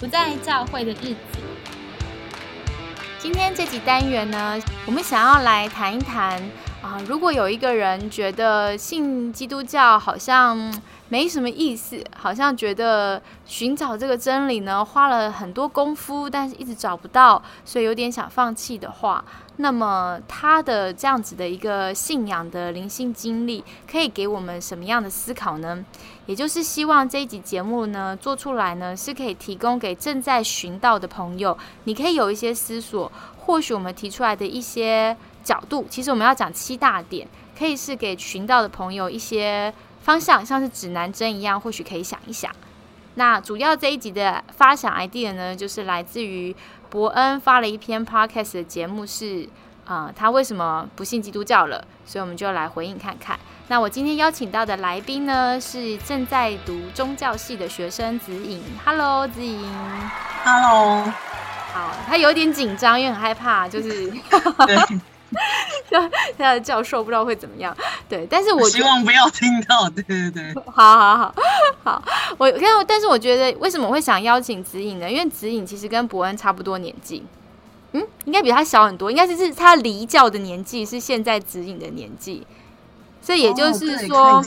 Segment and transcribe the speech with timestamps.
[0.00, 1.38] 不在教会的日子。
[3.18, 6.38] 今天这集单元呢，我们想要来谈一谈
[6.82, 10.58] 啊，如果有一个人觉得信基督教好像
[11.14, 19.24] 没什么意思，好像觉得寻找这个真理呢花了很多功夫，但是一直找不到，所以有点想放弃的话，
[19.58, 25.84] 那么他的这样子的一个信仰的灵性经历，可以给我们什么样的思考呢？
[26.26, 33.12] 也就是希望这一集节目呢做出来呢，是可以提供给正在寻道的朋友，你可以有一些思索。
[33.38, 39.72] 或许我们提出来的一些角度，其实我们要讲七大点，可以是给寻道的朋友一些
[40.04, 42.52] 方向，像是指南针一样，或许可以想一想。
[43.14, 46.54] 那主要这一集的发想 idea 呢，就是来自于
[46.90, 49.48] 伯恩发了一篇 podcast 的节目，是
[49.86, 51.82] 啊，他为什么不信基督教了？
[52.04, 53.38] 所以我们就来回应看看。
[53.68, 58.62] 那我今天邀请到的来宾呢，是正在读宗教系的学生子颖。
[58.84, 59.64] Hello，子颖。
[60.44, 61.10] Hello。
[61.72, 64.12] 好，他有点紧张，因为很害怕，就是，
[66.38, 67.76] 他的教授不知道会怎么样。
[68.08, 69.88] 对，但是我希望不要听到。
[69.90, 70.54] 对对对。
[70.70, 71.34] 好好好
[71.82, 72.02] 好，
[72.38, 75.10] 我看，但是我觉得为什么会想邀请子颖呢？
[75.10, 77.24] 因为子颖其实跟伯恩差不多年纪，
[77.92, 82.46] 嗯，应该比他小很多，应该是是他离教的年纪是现在子颖的年纪。
[83.22, 84.44] 所以也就是说，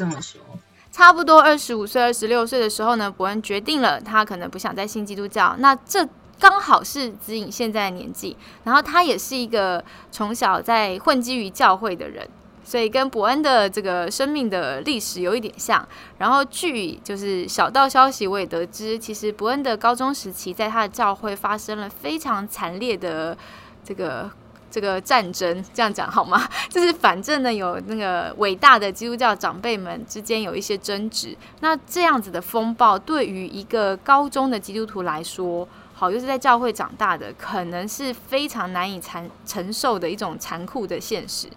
[0.92, 5.56] 差不多二十五岁、二十六岁的时候呢，伯恩决定了他可能不想再信基督教。
[5.58, 6.08] 那这
[6.40, 12.28] 刚好是子颖现在的年纪，然后他也是一个从小在混迹于教会的人，
[12.64, 15.88] 所以跟伯恩的这个生命的历史有一点像。
[16.18, 23.38] 然后据就是小道消息，我也得知，其实伯恩的高中时期在他的教会发生了非常惨烈的
[23.84, 24.30] 这个。
[24.70, 26.46] 这个战争这样讲好吗？
[26.70, 31.36] 就是反正呢，有那个伟大的基督教长辈们之间有一些争执。
[31.62, 35.66] 那这样子的风暴，对于一个高中的基督徒来说，
[36.00, 41.48] 好，又是在教会长大的，可能是非常难以承承受的一种残酷的现实。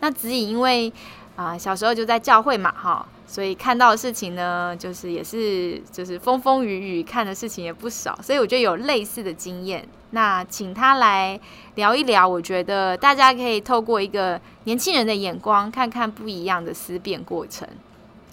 [0.00, 0.90] 那子颖因为
[1.36, 3.06] 啊小时候就在教会嘛，哈。
[3.26, 9.86] 所以看到的事情呢，就是也是就是风风雨雨，看的事情也不少，所以我觉得有类似的经验。
[10.10, 11.38] 那请他来
[11.76, 17.68] 聊一聊，我觉得大家可以透过一个年轻人的眼光，看看不一样的思辨过程。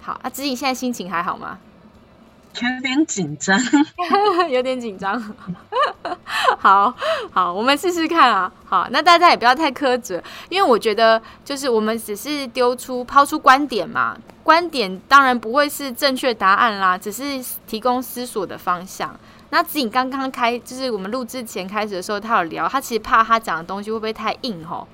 [0.01, 1.59] 好，啊，子颖现在心情还好吗？
[2.61, 3.59] 有点紧张，
[4.49, 5.21] 有点紧张。
[6.57, 6.93] 好
[7.31, 8.51] 好，我们试试看啊。
[8.65, 19.17] 好，那大家也不要太苛责，因为我觉得就是我们只是丢出抛出观点嘛，观点当然不会是正确答案啦，只是提供思索的方向。
[19.49, 24.87] 那子颖刚刚开，就是我们录制前开始的时候，他有聊，他其实怕他讲的东西会不会太硬吼？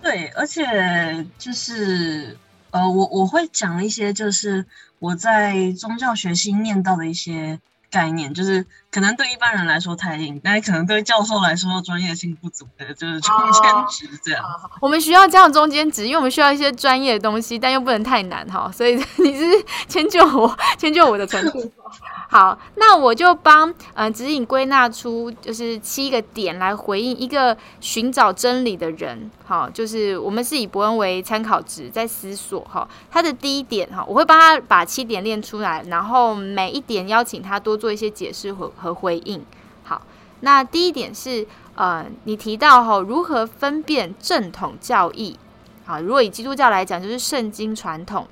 [0.00, 2.38] 对，而且就是
[2.70, 4.64] 呃，我我会讲一些就是
[4.98, 7.60] 我在宗教学系念到的一些。
[7.90, 14.42] 概念就是可能对一般人来说太硬，但是可能对教授来说专业性不足的，就是中间值这样。
[14.80, 18.70] 我们需要这样中间值，因为我们需要一些专业的东西，但又不能太难哈。
[18.72, 19.44] 所以 你是
[19.86, 21.70] 迁就我，迁就我的程度。
[22.30, 29.30] 好，那我就帮嗯指引归纳出就是七个点来回应一个寻找真理的人。
[29.46, 32.86] 好，就是我们是以伯恩为参考值在思索哈。
[33.10, 39.44] 他的第一点哈，我会帮他把七点练出来，然后每一点邀请他多做一些解释和和回应。
[39.82, 40.00] 好，
[40.40, 45.38] 那第一点是呃，你提到哈如何分辨正统教义
[45.84, 46.00] 啊？
[46.00, 48.26] 如果以基督教来讲，就是圣经传统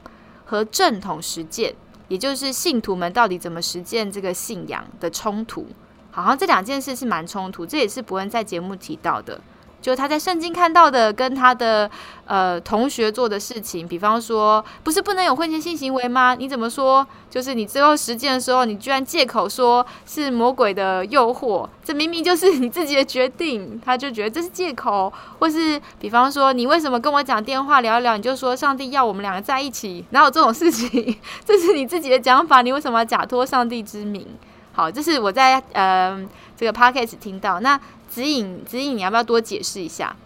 [0.44, 1.74] 和正统实践。
[2.08, 5.66] 也就是信徒们到底怎么实践这个信仰的冲突，
[6.12, 9.40] 好像这两件事是蛮冲突，这也是伯恩在节目提到的。
[9.86, 11.88] 就他在圣经看到的，跟他的
[12.24, 16.34] 呃同学做的事情，比方说，不是不能有婚前性行为吗？
[16.34, 17.06] 你怎么说？
[17.30, 23.80] 就是你最后实践的时候，你居然借口说是魔鬼的诱惑，这明明就是你自己的决定。
[23.84, 31.16] 他就觉得这是借口，或是比方说，你为什么跟我讲电话聊一聊，你就说上帝要我们两个在一起，哪有这种事情？
[31.46, 34.26] 这是你自己的讲法，你为什么要假托上帝之名？
[34.72, 36.20] 好，这是我在呃
[36.56, 37.78] 这个 podcast 听到那。
[38.16, 40.16] 指引指引，你要不要多解释一下？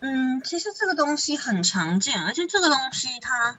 [0.00, 3.58] 嗯，其实这个东西很常见，而且这个东西它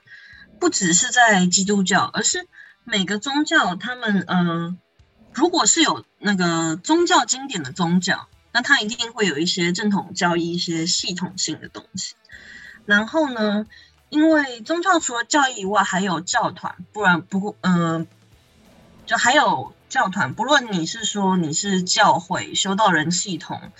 [0.58, 2.48] 不只是在基督教，而是
[2.82, 4.76] 每个宗教，他们呃，
[5.32, 12.16] 如果是有那个宗教经典的宗教，那它一定会有一些正统教义、一些系统性的东西。
[12.84, 13.64] 然后呢，
[14.08, 18.08] 因为宗教除了教义以外，还有教团，不然不过嗯，
[19.06, 19.72] 就还有。
[19.88, 23.72] 教团，不论你是说你是教会、修道人系统，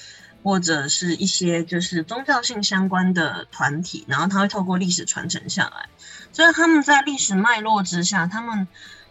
[0.43, 5.89] 或者是一些就是宗教性相关的团体，然后它会透过历史传承下来，
[6.33, 8.67] 所以他们在历史脉络之下，他们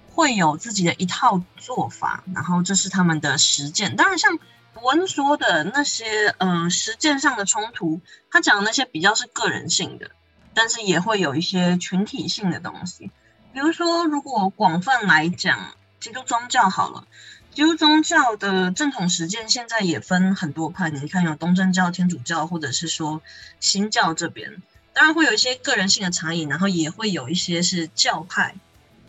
[0.09, 3.95] 会有自己的一套做法，然后这是他们的实践。
[3.95, 4.39] 当然，像
[4.73, 8.01] 伯恩说的那些，呃，实践上的冲突，
[8.31, 10.11] 他讲的那些比较是个人性的，
[10.55, 13.11] 但是也会有一些群体性的东西。
[13.53, 17.07] 比如说，如果广泛来讲，基督宗教好了，
[17.53, 23.21] 基督宗教的正统实践现在也分很多派，你看有东正教、天主教，或者是说
[23.59, 24.61] 新教这边，
[24.93, 28.55] 当然会有一些个人性的差异，然后也会有一些是教派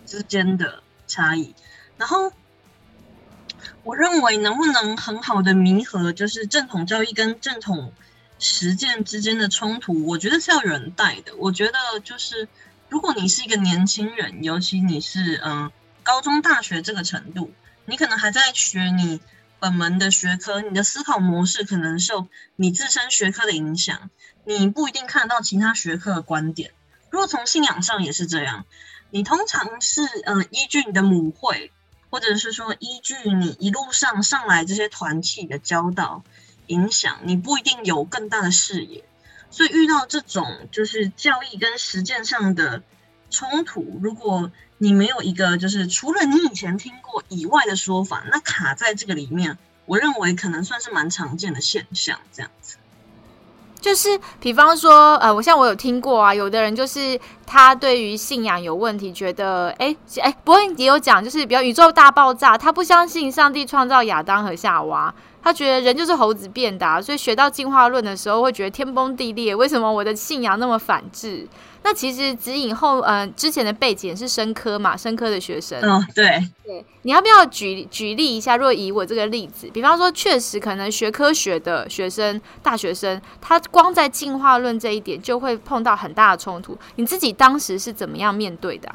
[0.06, 0.82] 之间的。
[1.11, 1.55] 差异，
[1.96, 2.35] 然后
[3.82, 7.94] 我认为能不能很好的弥合，就是正统教育跟正统
[8.38, 11.35] 实践之间的冲突，我觉得是要有人带的。
[11.38, 12.46] 我觉得就是
[12.90, 15.73] 如果你是一个年轻人，尤其你是嗯
[16.08, 17.52] 高中大学这个程度，
[17.84, 19.20] 你可能还在学你
[19.58, 24.08] 本门的学科，你的思考模式可能受你自身学科的影响，
[24.43, 26.72] 你不一定看得到其他学科的观点。
[27.10, 28.64] 如果从信仰上也是这样。
[29.10, 31.72] 你通常是嗯依据你的母会，
[32.11, 36.22] 或者是说依据你一路上上来这些团体的教导
[36.69, 39.04] 影响，你不一定有更大的视野，
[39.50, 42.82] 所以遇到这种就是教义跟实践上的
[43.31, 52.76] 冲突，如果你没有一个就是除了你以前听过以外的说法，那卡在这个里面，我认为可能算是蛮常见的现象，这样子。
[53.80, 65.14] 就是，比方说，呃，我像我有听过啊，有的人就是他对于信仰有问题，觉得，哎，哎，伯恩也有讲，就是比较宇宙大爆炸，他不相信上帝创造亚当和夏娃。
[65.40, 69.54] 他觉得人就是猴子变的，所以学到进化论的时候会觉得天崩地裂。
[69.54, 71.46] 为什么我的信仰那么反智？
[71.82, 75.80] 那其实指引后，嗯，之前的背景是生科嘛，生科的学生。
[75.80, 76.84] 嗯，对对。
[77.02, 78.56] 你要不要举举例一下？
[78.56, 86.76] 若以我这个例子，比方说，确实可能学科学的学生、大学生，他光在进化论这一点就会碰到很大的冲突。
[86.96, 88.94] 你自己当时是怎么样面对的？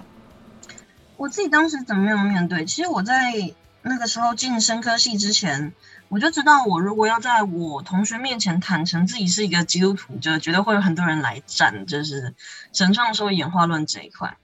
[1.17, 2.65] 我自己当时怎么样面对？
[2.65, 3.33] 其实我在
[3.81, 5.73] 那个时候进生科系之前。
[6.13, 12.35] 我就知道，我如果要在我同学面前坦诚自己是一个基督徒，就绝对会有很多人来站，就是
[12.71, 14.37] 神创说演化论这一块。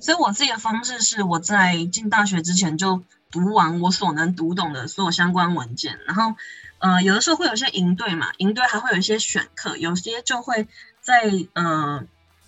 [0.00, 6.34] 所以我自己的方式是，我在进大学之前就读完我所能读懂的所有相关文件，然后
[6.78, 10.68] 呃，有的时候会有些营队嘛，营队还会有一些选课，有些就会
[11.00, 12.04] 在呃，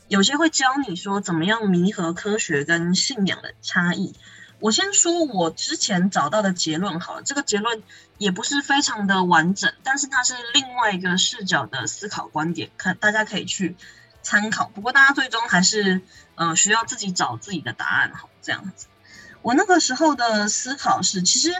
[0.08, 4.14] 有些会教你说怎么样弥合科学跟信仰的差异。
[4.58, 7.82] 我先说，我之前找到的结论好了，这个结论
[8.18, 13.76] 也不是非常的完整，但是它是另外一个视角的思考观点，看大家可以去
[14.22, 14.68] 参考。
[14.68, 16.00] 不过大家最终还是
[16.36, 18.86] 呃需要自己找自己的答案，好这样子。
[19.42, 21.54] 我那个时候的思考是，其实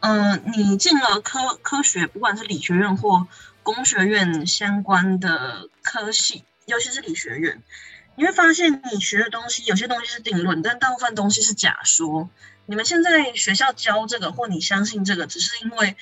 [0.00, 3.28] 嗯，你进了科科学，不管是理学院或
[3.62, 7.62] 工学院相关的科系，尤其是理学院。
[8.18, 12.28] 你会发现，你学的东西有些东西是定论，但大部分东西是假说。
[12.66, 15.96] 你们现在学校教这个，或你相信这个，只是因为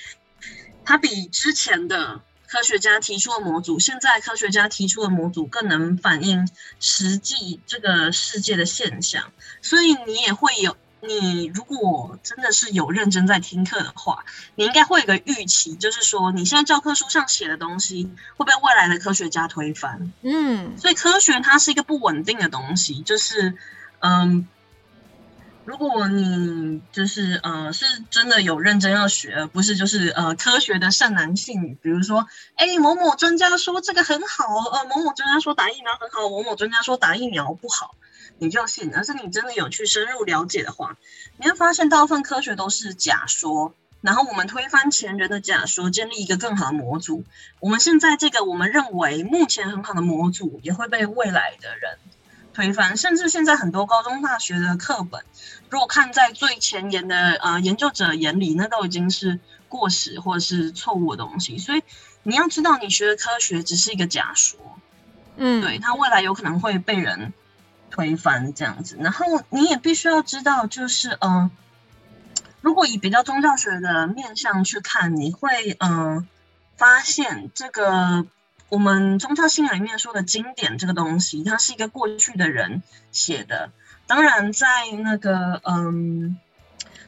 [0.82, 6.48] 它比之前的科学家提出的模组，现在科学家提出的模组更能反映
[6.80, 9.30] 实际这个世界的现象，
[9.60, 10.74] 所以你也会有。
[11.00, 20.12] 你如果真的是有认真在听课的话，你应该会有个预期，就是说你现在教科书上写的东西会被未来的科学家推翻。
[20.22, 23.54] 嗯，所以科学它是一个不稳定的东西，就是
[24.00, 24.48] 嗯，
[25.64, 32.26] 如果你就是呃是真的有认真要学，不是就是呃科学的善男信女，比如说
[32.56, 37.94] 哎某某专家说这个很好，呃某某专家说打疫苗很好，某某专家说打疫苗不好。
[38.38, 40.96] 你就信，而是你真的有去深入了解的话，
[41.38, 43.74] 你会发现大部分科学都是假说。
[44.02, 47.24] 然后我们推翻前人的假说，建立一个更好的模组。
[47.60, 51.98] 我们现在这个我们认为目前很好的模组，也会被未来的人
[52.52, 52.96] 推翻。
[52.96, 55.24] 甚至现在很多高中大学的课本，
[55.70, 61.58] 如果看在最前沿的呃研究者眼里，那都已经是过时或者是错误的东西。
[61.58, 61.82] 所以
[62.22, 64.60] 你要知道，你学的科学只是一个假说，
[65.36, 67.32] 嗯，对，它未来有可能会被人。
[67.90, 71.50] 推翻这样子，然后你也必须要知道，就是嗯，
[72.60, 76.28] 如果以比较宗教学的面向去看，你会嗯
[76.76, 78.26] 发现这个
[78.68, 83.70] 我们宗教信仰里面说的经典这个东西，它是一个过去的人写的。
[84.06, 84.66] 当然，在
[85.02, 86.38] 那个嗯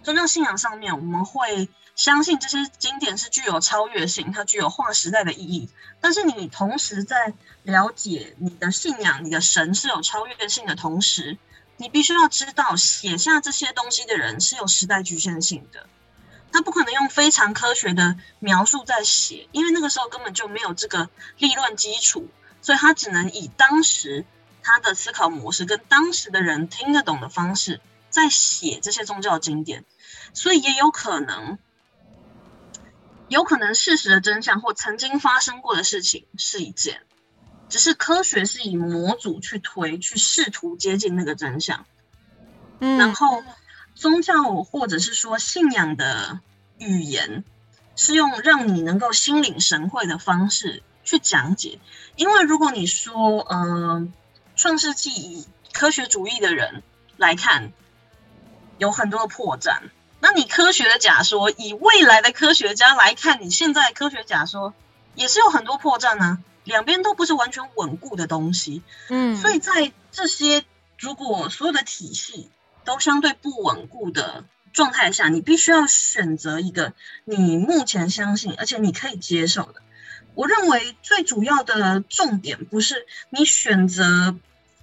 [0.03, 1.69] 宗教信仰上面，我们会。
[1.99, 5.69] 相信这些经典是具有超越性，它具有划时代的意义。
[6.01, 11.37] 但是你同时在了解你的信仰、你的神是有超越性的同时，
[11.77, 15.87] 你必须要知道写下这些东西的人是有时代局限性的。
[16.53, 22.29] 他不可能用非常科学的描述在写，因为那个时候根本就没有这个立论基础，
[22.63, 24.25] 所以他只能以当时
[24.63, 29.85] 他的思考模式跟当时的人听得懂的方式在写这些宗教经典，
[30.33, 31.59] 所以也有可能，
[33.29, 37.03] 有可能事实的真相或曾经发生过的事情是一件，
[37.69, 41.85] 只是科学是以模组去推，去试图接近那个真相。
[42.81, 43.43] 嗯，然后
[43.95, 46.41] 宗教或者是说信仰的
[46.79, 47.45] 语言，
[47.97, 51.81] 是用让你能够心领神会的方式去讲解。
[52.17, 54.13] 因为如果你说，嗯，
[54.57, 56.83] 创世纪以科学主义的人
[57.17, 57.73] 来看，
[58.79, 64.75] 有很多的破绽，那你科学的假说以未来的科学家来看，你现在科学假说
[65.15, 66.39] 也是有很多破绽呢。
[66.65, 70.65] 两边都不是完全稳固的东西，嗯，所以在这些
[70.99, 72.51] 如果所有的体系。
[72.85, 76.95] 都相对不稳固的状态下，你必须要选择一个
[77.27, 79.83] 你目前相信而且你可以接受的。
[80.35, 84.35] 我认为最主要的重点不是你选择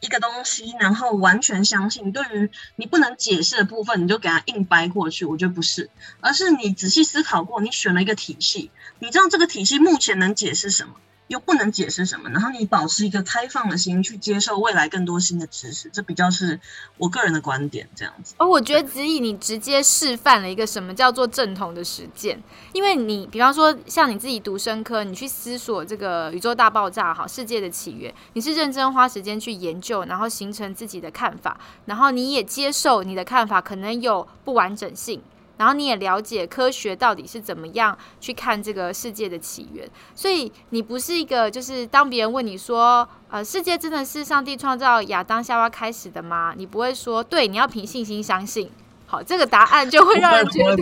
[0.06, 5.26] 一个东西，然后完全相信，对于你不能解释的部分，你就给它硬掰过去。
[5.26, 5.90] 我觉得不是，
[6.22, 8.70] 而是你仔细思考过，你选了一个体系，
[9.00, 10.94] 你知道这个体系目前能解释什么。
[11.27, 16.60] 又不能解释什么，然后你保持一个开放的心去接受未来更多新的知识，这比较是
[16.98, 18.36] 我个人的观点，这样子。
[18.38, 22.41] 哦，我觉得子怡你直接示范了一个什么叫做正统的实践，
[22.74, 35.22] 因为你比方说像你自己读生科，你去思索这个宇宙大爆炸哈世界的起源，你是认真花时间去研究，然后形成自己的看法，然后你也接受你的看法可能有不完整性。
[35.58, 46.54] 然后你也了解科学到底是怎么样去看这个世界的起源，所以你不是一个就是当别人问你说，呃，世界真的是上帝创造亚当夏娃开始的吗？
[46.56, 48.70] 你不会说对，你要凭信心相信。
[49.08, 50.76] 好，这个答案就会让人觉得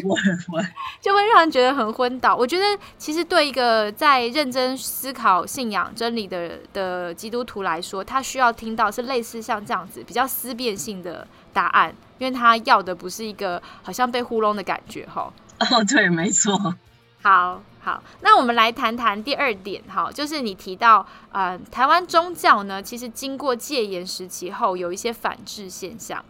[1.02, 2.34] 就会让人觉得很昏倒。
[2.34, 2.64] 我觉得
[2.98, 11.96] 其实对一个在认真思考信仰真理的的基督徒来说，他需要听到是类似像这样子比较思辨性的答案。
[12.20, 15.34] 因为他要的不是一个好像被糊弄的感觉，哈。
[15.60, 16.76] 哦，对，没错。
[17.22, 26.24] 好好，那我们来谈谈第二点，哈，就是你提到，呃，台湾宗教呢，其实经过戒严时期后，有一些反制现象。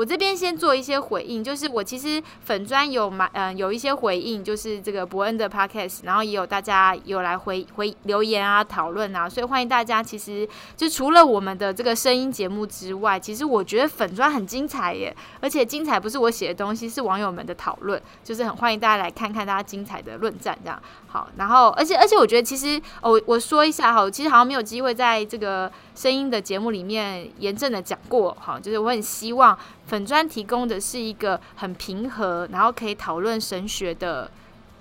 [0.00, 10.02] 我这边先做一些回应，就是我其实粉砖有买，嗯，有一些回应，就是这个伯恩的 podcast，然后也有大家有来回回留言啊、讨论啊，所以欢迎大家。
[10.02, 21.28] 其实就除了我们的这个声音节目之外，其实我觉得粉砖很精彩耶，而且精彩不是我写的东西，是网友们的讨论，就是很欢迎大家来看看大家精彩的论战，这样好。
[21.36, 29.58] 然后，而且而且我觉得其实哦，我说一下哈，其实好像没有机会在这个声音的节目里面严正的讲过，哈，就是我很希望。
[29.86, 34.30] 粉砖提供的是一个很平和，然后可以讨论神学的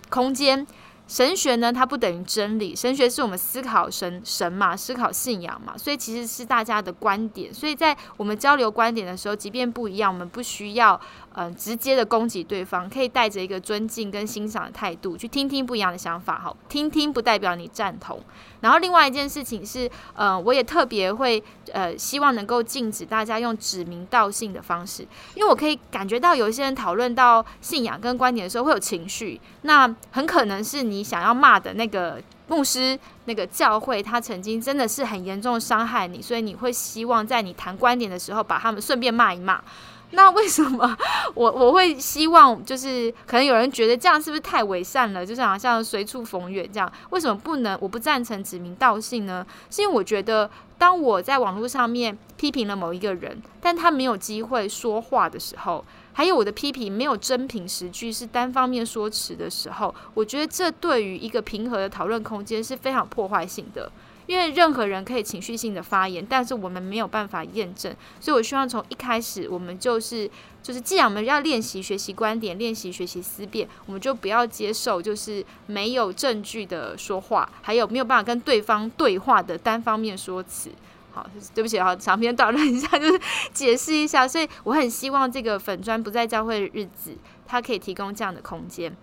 [0.09, 0.65] 空间。
[1.07, 7.51] 神学呢，它不等于真理，神学是我们思考神神嘛，思考信仰嘛，所以其实是大家的观点。
[7.51, 11.01] 所以在我们交流观点的时候，即便不一样，我们不需要。
[11.35, 18.19] 嗯，直接的攻击对方，可以带着一个尊敬跟欣赏的态度去听听不一样的想法，好，听听不代表你赞同。
[18.61, 25.03] 然后另外一件事情是，呃，我也特别会呃希望能够禁止大家用指名道姓的方式，
[25.35, 39.61] 因为我可以感觉到有一些人讨论到信仰跟观点的时候会有情绪，那很可能是你想要骂的那个牧师、那个教会，他曾经真的是很严重伤害你，所以你会希望在你谈观点的时候把他们顺便骂一骂。
[40.11, 40.97] 那为什么
[41.35, 45.23] 我我会希望就是可能有人觉得这样是不是太伪善了？
[45.25, 47.77] 就是好像随处逢源这样，为什么不能？
[47.79, 49.45] 我不赞成指名道姓呢？
[49.69, 63.91] 是因为我觉得，当我在网络上面批评了某一个人，但他没有机会说话的时候，还有我的批评没有真凭实据，是单方面说辞的时候，我觉得这对于一个平和的讨论空间是非常破坏性的。
[64.29, 70.29] 因为任何人可以情绪性的发言，但是我们没有办法验证，所以我希望从一开始，我们就是
[70.61, 80.69] 就是，既然我们要练习学习观点，练习学习思辨，我们就不要接受就是没有证据的说话，还有没有办法跟对方对话的单方面说辞。
[81.11, 83.19] 好，对不起，好，长篇大论一下，就是
[83.51, 84.27] 解释一下。
[84.27, 87.17] 所以我很希望这个粉砖不在教会的日子，
[87.47, 88.95] 它可以提供这样的空间。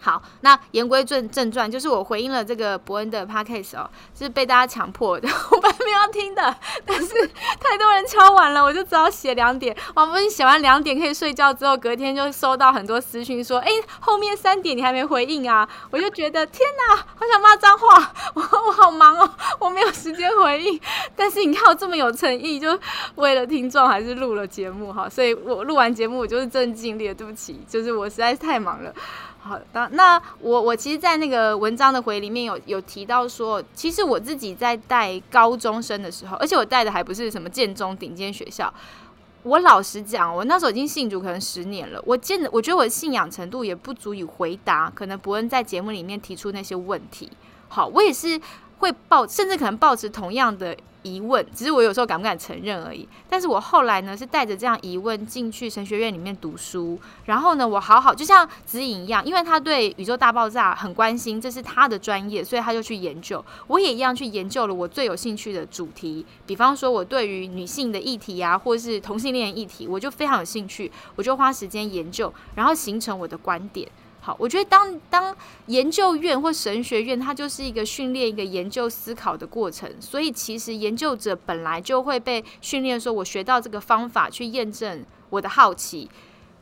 [0.00, 7.08] 好，那言归正正传，就是我回应了这个伯恩的 podcast 哦，是被大家强迫的， 我本来没有听的，但是
[7.58, 9.76] 太多人敲完了，我就只好写两点。
[9.94, 15.68] 王不是写完两点可以睡觉之后，隔天就收到很多私讯说，哎，后面三点你还没回应啊？
[15.90, 20.80] 我就觉得天哪，好想骂脏话，我我好忙哦，我没有时间回应。
[21.16, 22.78] 但是你看我这么有诚意，就
[23.16, 28.94] 为了听众还是录了节目哈，所以我录完节目我就是真尽力了，对不起，就是我实在是太忙了。
[29.46, 38.72] 好的，那我我其实，在那个文章的回里面有有提到说，其实我自己在带高中生的时候，而且我带的还不是什么建中顶尖学校，
[39.44, 47.30] 我老实讲，我那时候已经信主可能十年了，我见我觉得我的信仰程度也不足以回答可能伯恩在节目里面提出那些问题。
[47.68, 48.40] 好，我也是
[48.78, 50.76] 会抱，甚至可能抱持同样的。
[51.02, 53.08] 疑问，只是我有时候敢不敢承认而已。
[53.30, 63.44] 但是我后来呢，是带着这样疑问进去神学院里面读书，然后呢，我好好就像子颖一样，因为他对宇宙大爆炸很关心，这是他的专业，所以他就去研究。
[63.68, 73.88] 我也一样去研究了我最有兴趣的主题，比方说我对于女性的议题啊，或是同性恋议题，我就非常有兴趣，我就花时间研究，然后形成我的观点。
[74.26, 75.32] 好，我觉得当当
[75.66, 79.88] 研究院或神学院，它就是一个训练一个研究思考的过程。
[80.00, 86.10] 所以其实研究者本来就会被训练，说我学到这个方法去验证我的好奇。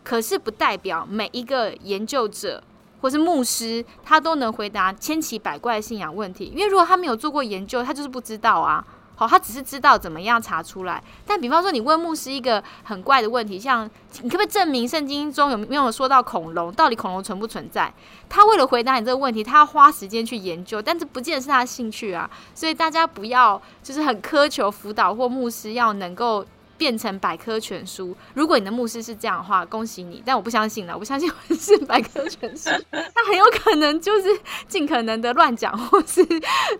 [0.02, 2.62] 可是不代表每一个研究者
[3.00, 6.52] 或是牧师，他都能回答千奇百怪的信仰问题。
[6.54, 8.86] 因为如果他没有做过研究，他就是不知道啊。
[9.16, 11.02] 好，他只是知道怎么样查出来。
[11.26, 13.88] 但比方说，你问牧师一个很怪的问题，像
[14.22, 16.72] 你可不可以证明圣经中有没有说到恐龙？
[16.72, 17.92] 到底恐龙存不存在？
[18.28, 22.28] 他为了回答你这个问题，他要花时间去研究，但这不见得是他的兴趣啊。
[22.54, 26.44] 所以大家不要就是很苛求辅导或牧师要能够。
[26.84, 28.14] 变成百科全书。
[28.34, 30.22] 如果你的牧师是这样的话，恭喜你。
[30.22, 34.28] 但我不相信了，我不相信我是百科全书，他很有可能就是
[34.68, 36.20] 尽可能的乱讲，或是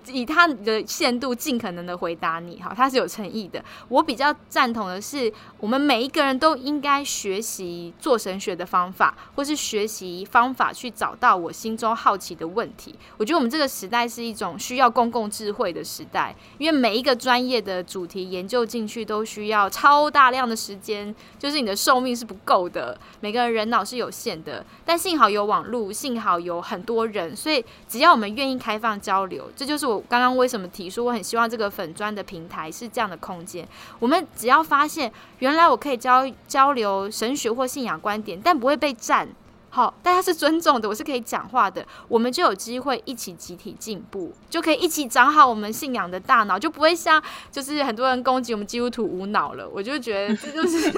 [0.08, 2.60] 以他的限度尽可能的回答你。
[2.60, 3.64] 哈，他是有诚意的。
[3.88, 12.94] 我比较赞同的是，我们每一个人都应该学习做神学的方法，或是学习方法去找到我心中好奇的问题。
[13.16, 19.93] 我觉得我们这个时代是一种需要公共智慧的时代，因为每一个专业的主题研究进去都需要超。
[19.94, 22.98] 超大量的时间，就是你的寿命是不够的。
[23.20, 33.66] 每个人人脑是有限的，但幸好有网络，幸好有很多人，所以只要我们愿意开放交流，这就是我刚刚为什么提出我很希望这个粉砖的平台是这样的空间。
[34.00, 39.28] 我们只要发现，原来我可以交交流神学或信仰观点，但不会被占。
[39.74, 49.68] 好，大家是尊重的，我是可以讲话的，我们就有机会一起集体进步，就可以一起长好我们信仰的大脑，就不会像就是很多人攻击我们基督徒无脑了。
[49.68, 50.92] 我就觉得这就是，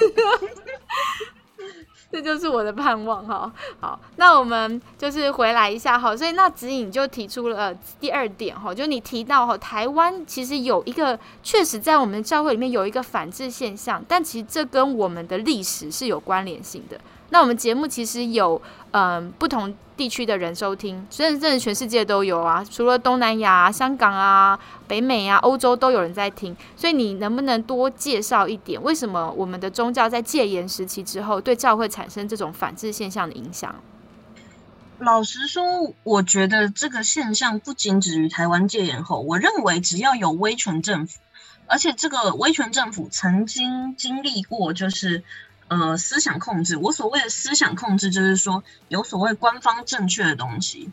[2.11, 3.51] 这就是我的盼望哈。
[3.79, 17.01] 好，那我们就是回来一下哈，所以那指引就提出了第二点哈，就你提到哈，台湾其实有一个确实在我们教会里面有一个反制现象，但其实这跟我们的历史是有关联性的。
[17.29, 18.61] 那我们节目其实有
[18.91, 26.55] 嗯不同地区的人收听，甚至真的全世界都有啊，除了东南亚、香港啊、北美啊、欧洲都有人在听。
[26.75, 33.75] 所以你能不能多介绍一点，为什么我们的宗教在戒严时期之后对教会产生这种反制现象的影响？
[34.99, 41.19] 老实说，我觉得这个现象不仅止于台湾戒严后，我认为只要有威权政府，
[41.65, 45.23] 而且这个威权政府曾经经历过，就是。
[45.67, 46.77] 呃，思想控制。
[46.77, 50.89] 我所谓的思想控制，就是说有所谓官方正确的东西。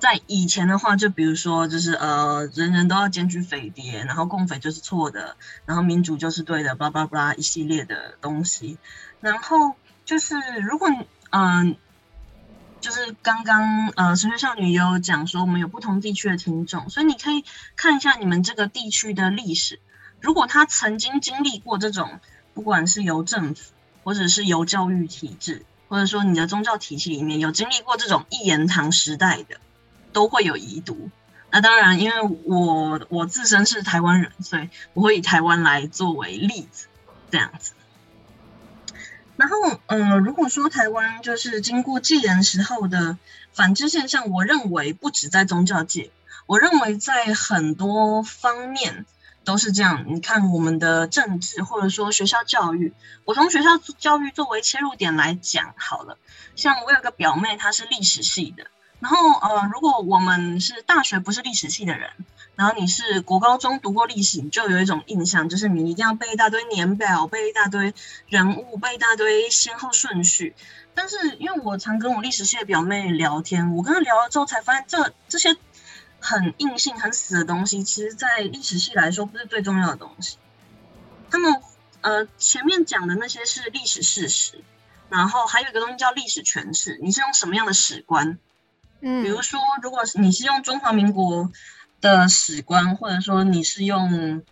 [0.00, 8.78] 在以前的话，就比如说，就是呃，人人都要检举匪谍，然后共匪就是错的，然后民主就是对的，巴拉巴拉一系列的东西。
[9.20, 10.88] 然后就是，如果
[11.30, 11.76] 嗯，
[12.80, 17.44] 就是刚刚呃，神学少女也有讲说，我们有不同地区的听众，所以你可以
[17.74, 19.80] 看一下你们这个地区的历史。
[20.20, 22.20] 如果他曾经经历过这种，
[22.54, 23.72] 不管是由政府。
[24.08, 29.60] 或者是由教育体制，或者说你的宗教体系里面有经历过这种一言堂时代的，
[30.14, 31.10] 都会有遗毒。
[31.50, 36.86] 那当然，因为我我自身是台湾人，所以我会以台湾来作为例子，
[37.30, 37.72] 这样子。
[39.36, 43.18] 然后，呃，如果说台湾就是经过戒严时候的
[43.52, 46.10] 反制现象，我认为不止在宗教界，
[46.46, 49.04] 我认为在很多方面。
[49.48, 52.92] 都是这样，你看我们的政治或者说学校教育，
[53.24, 56.18] 我从学校教育作为切入点来讲好了。
[56.54, 58.66] 像我有个表妹，她是历史系的，
[59.00, 62.10] 然后呃，如果我们是大学不是历史系的人，
[62.56, 67.94] 然后你是国高中读过历史，你就有一种印象，就是你一定要背一大堆年表，背一大堆
[68.28, 70.54] 人物，背一大堆先后顺序。
[70.94, 75.56] 但是因为我常跟我历史系的表妹聊天，我跟她聊了之后才发现，这这些。
[76.20, 80.36] 很硬性、很死的东西，其实，在历史系来说，不是最重要的东西。
[81.30, 81.62] 他们
[82.00, 84.62] 呃，前面讲的那些是历史事实，
[85.08, 86.98] 然后还有一个东西叫历史诠释。
[87.02, 88.38] 你是用什么样的史观？
[89.00, 91.50] 嗯，比如说，如果你是用中华民国
[92.00, 94.42] 的史观，或者说你是用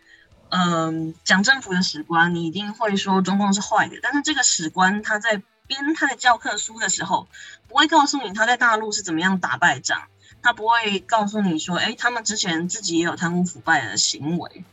[0.50, 3.96] 嗯蒋政府的史观，你一定会说中共是坏的。
[4.02, 7.28] 但是这个史观，他在编他的教科书的时候，
[7.68, 10.02] 不会告诉你他在大陆是怎么样打败仗。
[10.46, 14.64] 他不会告诉你说，哎，他们之前自己也有贪污腐败的行为。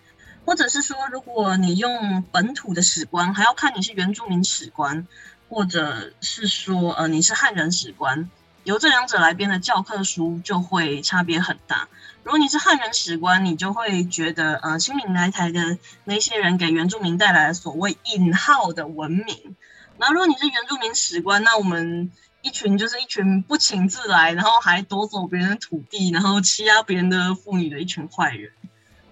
[0.45, 5.07] 或者是说，如果你用本土的史观，还要看你是原住民史观，
[5.49, 8.29] 或者是说呃你是汉人史观，
[8.63, 11.87] 由这两者来编的教科书就会差别很大。
[12.21, 19.55] 如果你是汉人史观，你就会觉得呃清明来台的那些人给原住民带来所谓引号的文明。
[19.97, 22.11] 然后如果你是原住民史观，那我们
[22.43, 28.51] 一群就是一群不请自来，然后还夺走别人的土地，然后欺压别人的妇女的一群坏人，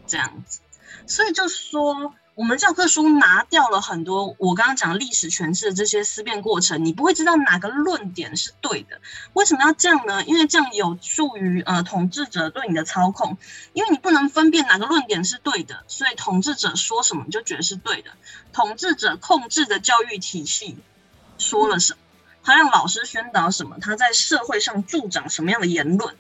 [0.06, 0.60] 这样子。
[1.08, 9.00] 所以就说，我们教科书拿掉了很多我刚刚讲历史诠释的这些思辨过程，你不会知道哪个论点是对的。
[9.32, 10.26] 为什么要这样呢？
[10.26, 13.38] 因为这样有助于呃统治者对你的操控，
[13.72, 18.12] 因为你不能分辨哪个论点是对的，所以统治者说什么你就觉得是对的。
[18.52, 20.78] 统治者控制的教育体系
[21.38, 22.00] 说了什么，
[22.44, 26.16] 他让老师宣导什么，他在社会上助长什么样的言论。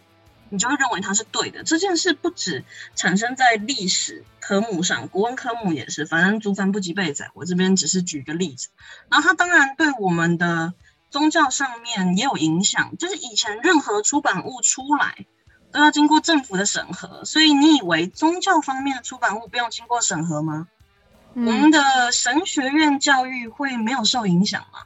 [0.54, 1.64] 你就会认为他是对的。
[1.64, 6.06] 这件事不止产生在历史科目上，国文科目也是。
[6.06, 8.68] 反正竹凡不及被宰，我这边只是举个例子。
[9.10, 10.74] 然后他当然对我们的
[11.10, 15.26] 宗教上面也有影响，就是以前任何出版物出来
[15.72, 20.68] 都要经过政府的审核，所以你以为宗教方面的出版物不用经过审核吗？
[21.34, 24.82] 我们的神学院教育会没有受影响吗？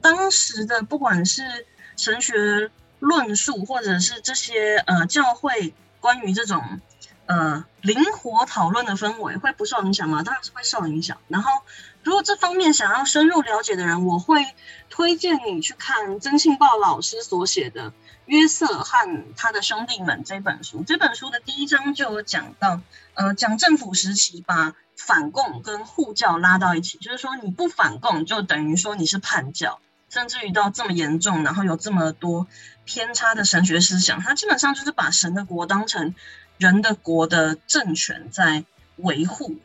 [0.00, 2.70] 当时的不管是神学。
[2.98, 6.80] 论述或者是这些呃教会关于这种
[7.26, 10.22] 呃灵活讨论的氛围会不受影响吗？
[10.22, 11.18] 当然是会受影响。
[11.28, 11.60] 然后
[12.02, 14.46] 如果这方面想要深入了解的人，我会
[14.88, 17.90] 推荐你去看曾庆豹老师所写的
[18.24, 20.82] 《约瑟和他的兄弟们》这本书。
[20.82, 22.80] 这本书的第一章就有讲到，
[23.12, 29.80] 呃，讲政府时期把反共跟护教拉到一起，就是说你不反共就等于说你是叛教。
[30.08, 32.46] 甚至于到这么严重，然后有这么多
[32.84, 36.14] 偏差的神学思想，他基本上就是把神的国当成
[36.58, 38.64] 人的国的政权在
[38.96, 39.56] 维护，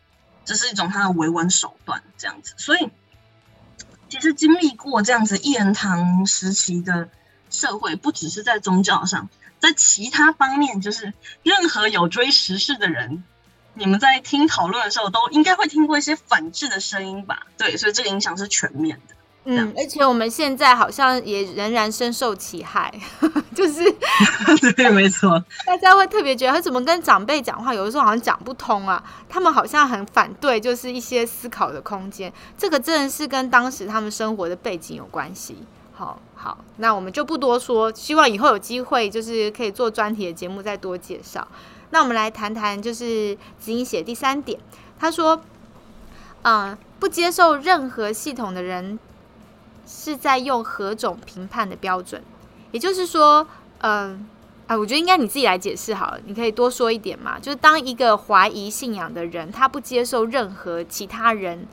[0.44, 2.54] 这是一种他的维稳手段，这样子。
[2.58, 2.90] 所以，
[4.10, 7.10] 其实经历过这样子一言堂时期的
[7.50, 13.24] 社会，不只是在宗教上，在其他方面，就是任何有追时事的人，
[13.74, 17.46] 你们在听讨论的时候，都应该会听过一些反制的声音吧？
[17.58, 19.16] 对，所以这个影响是全面的。
[19.44, 22.94] 嗯，而且我们现在好像也仍然深受其害，
[23.56, 23.84] 就是
[24.78, 29.04] 对，没错，大家会特别觉得他怎么跟长辈讲话，有的时候好像讲不通啊。
[29.28, 32.32] 他们好像很反对，就是一些思考的空间。
[32.56, 35.58] 这个真的是跟当时他们生活的背景有关系。
[35.92, 41.48] 好好，那我们就不多说，希望以后有机会就是可以做专题的节目再多介绍。
[41.90, 44.60] 那我们来谈谈，就是子英写第三点，
[45.00, 45.42] 他说，
[46.44, 49.00] 嗯，不接受任何系统的人。
[49.94, 52.24] 是在用何种评判的标准？
[52.72, 53.46] 也就是说，
[53.80, 54.26] 嗯，
[54.66, 56.20] 啊，我觉得应该你自己来解释好了。
[56.26, 57.38] 你可以多说一点嘛。
[57.38, 61.68] 就是当一个怀疑信仰的人，他不接受任何其他人，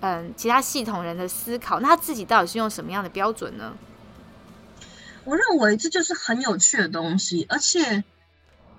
[0.00, 3.72] 嗯，其他系统人的思考，那他自己到底是用什么样的标准呢？
[5.24, 8.04] 我认为这就是很有趣的东西，而且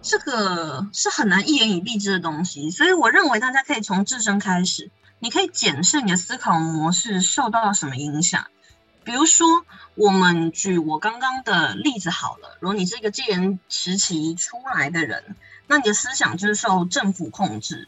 [0.03, 2.69] 这个是很难一言以蔽之的东西。
[2.69, 8.45] 所以我认为大家可以从自身开始，你可以检视你的思考模式受到了什么影响。
[9.05, 9.47] 比如说，
[9.93, 12.57] 我们举我刚刚的例子好了。
[12.59, 15.35] 如果你是一个戒严时期出来的人，
[15.67, 17.87] 那你的思想就是受政府控制。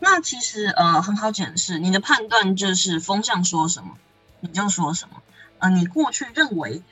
[0.00, 3.98] 那其实呃很好解释，你的判断就是风向说什么
[4.40, 5.22] 你就说什么。
[5.58, 6.82] 呃，你过去认为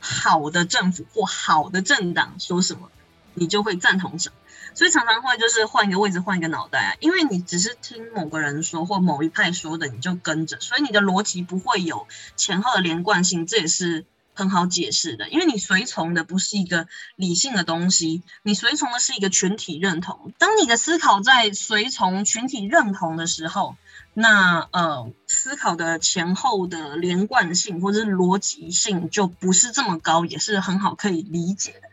[0.00, 2.90] 好的政府或好的政党说什么，
[3.34, 4.34] 你就会赞同什么。
[4.74, 12.06] 所以常常会就是换一个位置换一个脑袋啊，因为你只是听某个人说或某一派说的，你就跟着，所以你的逻辑不会有
[12.36, 15.28] 前后的连贯性，这也是很好解释的。
[15.28, 20.32] 因为你随从的不是一个理性的东西，你随从的是一个群体认同。
[20.38, 23.76] 当你的思考在随从群体认同的时候，
[24.14, 31.88] 那呃思考的前后的连贯性或者是逻辑性就不是这么高，也是很好可以理解的。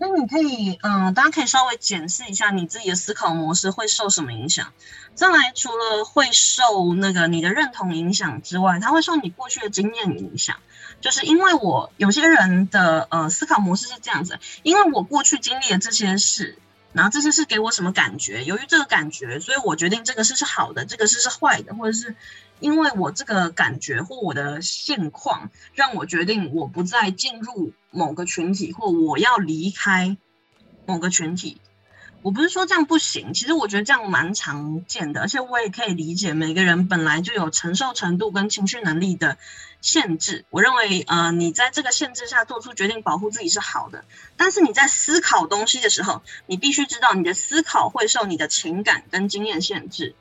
[0.00, 4.72] 那你可以，嗯，大家可以稍微检视一下你自己的思考模式会受什么影响。
[5.14, 10.56] 再来，除了会受那个你的认同影响之外，它会受你过去的经验影响。
[11.00, 16.58] 就是因为我有些人的呃思考模式是这样子，因为我过去经历了这些事，
[16.92, 18.44] 然后这些事给我什么感觉？
[18.44, 22.14] 由于这个感觉，所以我决定这个事是好的，这个事是坏的，或者是。
[22.60, 30.16] 因为我这个感觉或我的现况，让我决定我不再进入某个群体，或我要离开
[30.86, 31.60] 某个群体。
[32.20, 39.38] 我不是说这样不行，其实我觉得这样蛮常见的，而且我也可以理解每个人本来就有承受程度跟情绪能力的
[39.80, 40.44] 限制。
[40.50, 44.04] 我认为，呃，你在这个限制下做出决定保护自己是好的，
[44.36, 50.16] 但是你在思考东西的时候，你必须知道你的思考会受你的情感跟经验限制。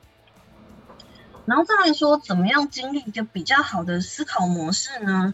[1.47, 5.33] 然后再来说，怎么样经历一个比较好的思考模式呢？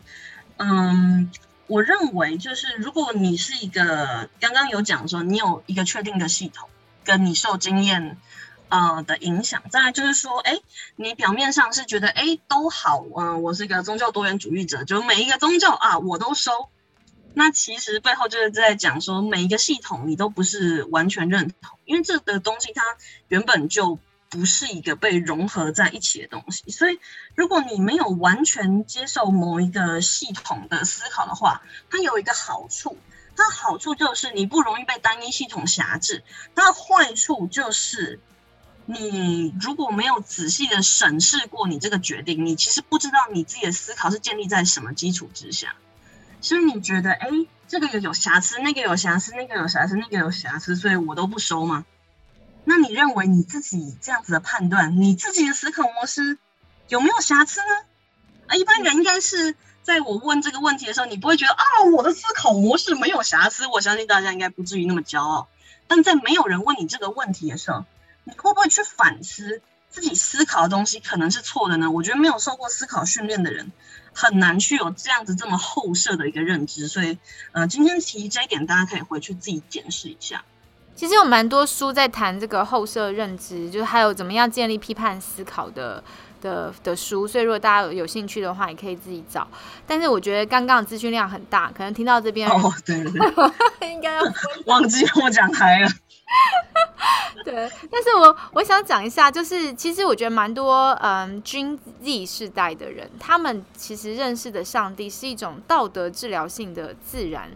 [0.57, 1.31] 嗯，
[1.65, 6.69] 我认为就是如果你是一个刚刚有讲说你有一个确定的系统，
[7.03, 8.15] 跟你受经验
[8.69, 10.59] 呃的影响，再来就是说，哎，
[10.95, 16.69] 你表面上是觉得哎都好，嗯，我是一个宗教多元主义者，就每一个宗教啊我都收。
[17.33, 22.83] 那其实背后就是在讲说，每一个系统你都不是完全认同，因为这个东西它
[23.29, 23.97] 原本就
[24.33, 26.71] 不是一个被融合在一起的东西。
[26.71, 26.99] 所以，
[27.35, 32.97] 如果你没有完全接受某一个系统的思考的话，它有一个好处，
[33.37, 36.23] 它好处就是你不容易被单一系统辖制。
[36.55, 38.19] 它的坏处就是，
[38.87, 45.75] 你如果没有仔细的审视过你这个决定，你其实不知道你自己的思考是建立在什么基础之下。
[46.41, 47.29] 所以你觉得，哎，
[47.67, 51.85] 这个有有瑕疵，那个有瑕疵，那个有瑕疵，那个有瑕疵，所以我都不收吗？
[52.65, 56.37] 那你认为你自己这样子的判断，你自己的思考模式
[56.87, 57.85] 有没有瑕疵呢？
[58.47, 61.63] 啊，一般人应该是在我问这个问题的时候，你不会觉得啊，
[61.95, 63.67] 我的思考模式没有瑕疵。
[63.67, 65.47] 我相信大家应该不至于那么骄傲。
[65.87, 67.85] 但在没有人问你这个问题的时候，
[68.23, 71.91] 你会不会去反思自己思考的东西可能是错的呢？
[71.91, 73.71] 我觉得没有受过思考训练的人。
[74.15, 77.17] 很难去有这样子这么后设的一个认知，所以
[77.51, 80.45] 呃，今天提这一点，大家可以回去自己检视一下。
[80.95, 86.03] 其实有蛮多书在谈这个后设认知，就是还有怎么样建立批判思考的
[86.41, 89.47] 的的书，所以如果大家有兴趣的话，也可以自己找。
[89.87, 94.21] 但是我觉得刚刚资讯量很大，可能听到这边哦，对对对， 应该要
[94.67, 95.89] 忘记我讲台了。
[97.43, 107.51] 对，但是我我想讲一下，就是其实我觉得蛮多嗯君 Z 世代的人，他们其实认识的上帝是一种道德治疗性的自然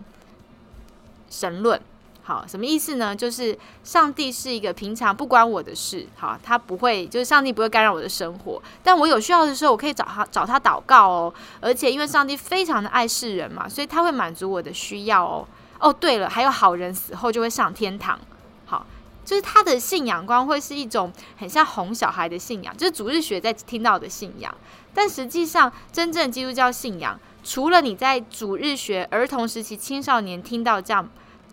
[1.30, 1.80] 神论。
[2.28, 3.16] 好，什么意思呢？
[3.16, 11.34] 就是上帝是一个平常不关我的事，好，他不会，就是上帝不会干扰我的生活，但我有需要的时候，我可以找他找他祷告哦。
[11.62, 15.48] 而且因为上帝非常的爱世人嘛，所以他会满足我的需要哦。
[15.80, 18.20] 哦，对了，还有好人死后就会上天堂。
[18.66, 18.86] 好，
[19.24, 24.54] 就是他的信仰观会是一种很像哄小孩的信仰，就是主日学在听到的信仰。
[24.94, 31.08] 但实际上，真正基督教信仰，除了你在主日学儿童时期、青少年听到这样，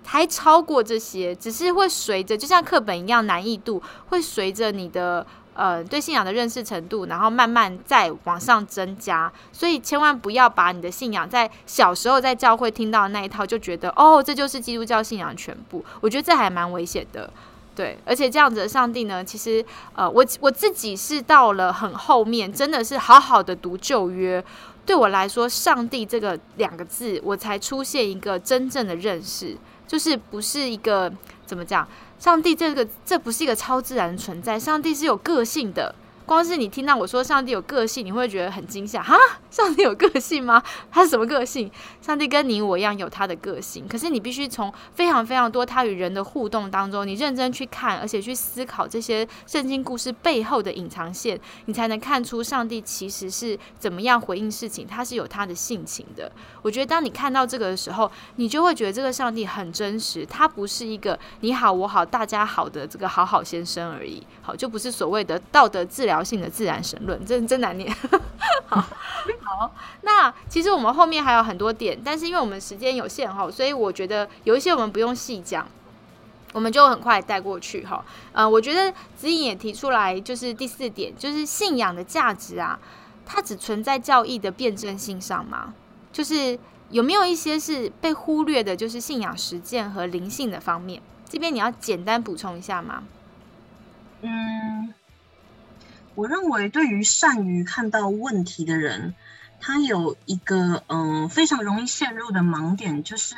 [0.04, 9.32] 还超过这些，只是会随着就像课本一样难易度，会随着你的呃对信仰的认识程度，然后慢慢再往上增加。
[9.52, 15.84] 所以千万不要把你的信仰在小时候在教会听到的那一套，就觉得哦这就是基督教信仰全部。
[16.00, 17.30] 我觉得这还蛮危险的。
[17.76, 19.64] 对，而且这样子的上帝呢，其实
[19.96, 24.44] 呃，我我自己是到了很后面，真的是好好的读旧约，
[24.86, 29.56] 对我来说，上帝这个两个字，我才出现一个真正的认识，
[29.94, 31.08] 就是不是一个
[31.46, 31.86] 怎么讲，
[32.18, 35.94] 上帝这个这不是一个超自然存在，上帝是有个性的。
[36.26, 39.14] 光是你听到我说上帝有个性，你会觉得很惊吓哈？
[39.50, 40.62] 上帝有个性吗？
[40.90, 41.70] 他是什么个性？
[42.00, 56.32] 上帝跟你我一样有他的个性，可是你必须从非常非常多他与人的互动当中，你认真去看，而且去思考这些圣经故事背后的隐藏线，你才能看出上帝其实是怎么样回应事情，他是有他的性情的。
[56.62, 66.13] 我觉得当你看到这个的时候，你就会觉得这个上帝很真实，他不是一个你好我好大家好的这个好好先生而已，好就不是所谓的道德治疗。
[66.22, 67.90] 性的自然神论，真真难念。
[68.66, 68.80] 好
[69.42, 75.66] 好，那其实我们后面还有很多点，但是因为我们时间有限哈，所以我觉得有一些我们不用细讲，
[76.52, 78.04] 我们就很快带过去哈。
[78.32, 82.78] 呃，我觉得子颖也提出来，就是第四点，就是信仰的价值啊，
[83.24, 85.72] 它只存在教义的辩证性上吗？
[86.12, 86.58] 就是
[86.90, 91.00] 有没有一些是被忽略的，就是信仰实践和灵性的方面？
[91.28, 93.04] 这边你要简单补充一下吗？
[94.22, 94.94] 嗯。
[96.14, 99.14] 我认为，对于善于看到问题的人，
[99.60, 103.34] 他有一个嗯非常容易陷入的盲点，就是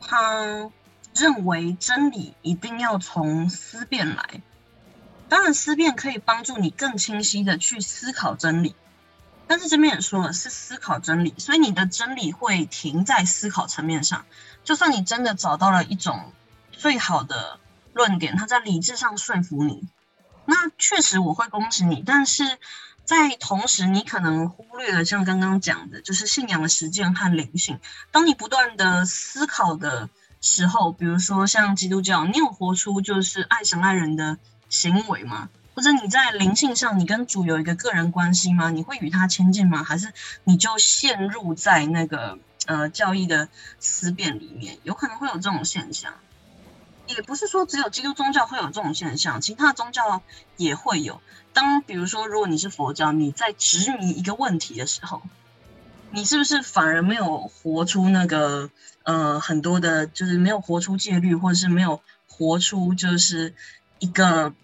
[0.00, 0.70] 他
[1.14, 4.40] 认为真理一定要从思辨来。
[5.28, 8.74] 当然，思辨可以帮助你更清晰的去思考真理，
[9.46, 14.24] 但是这边也说了是思考真理，所以你的真理会停在思考层面上。
[14.64, 16.32] 就算你真的找到了一种
[16.72, 17.58] 最好的
[17.92, 19.86] 论点，它在理智上说服你。
[20.46, 22.44] 那确实我会恭喜你，但是
[23.04, 27.80] 在同时，你可能忽略了像刚刚讲的，就是信仰的实践和灵性。
[28.10, 30.08] 当你不断的思考的
[30.40, 35.48] 时候，比如说像基督教，你有活出就是爱神爱人的行为吗？
[35.74, 38.70] 或者你在灵性上，你跟主有一个个人关系吗？
[38.70, 39.82] 你会与他亲近吗？
[39.82, 40.12] 还是
[40.44, 43.48] 你就陷入在那个呃教义的
[43.80, 44.78] 思辨里面？
[44.82, 46.14] 有可能会有这种现象。
[47.06, 50.22] 也不是说只有基督宗教会有这种现象，其他宗教
[50.56, 51.20] 也会有。
[51.52, 55.22] 当比如说，如果你是佛教，你在执迷一个问题的时候，
[56.10, 58.70] 你是不是反而没有活出那个
[59.02, 63.54] 呃很多的，就是没有活出戒律，或者是没有活出就是
[63.98, 64.54] 一个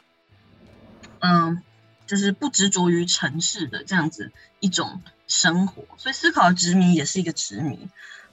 [1.20, 1.62] 嗯，
[2.06, 5.84] 就是不执着于尘世的这样子一种生活？
[5.96, 7.88] 所以思考执迷也是一个执迷。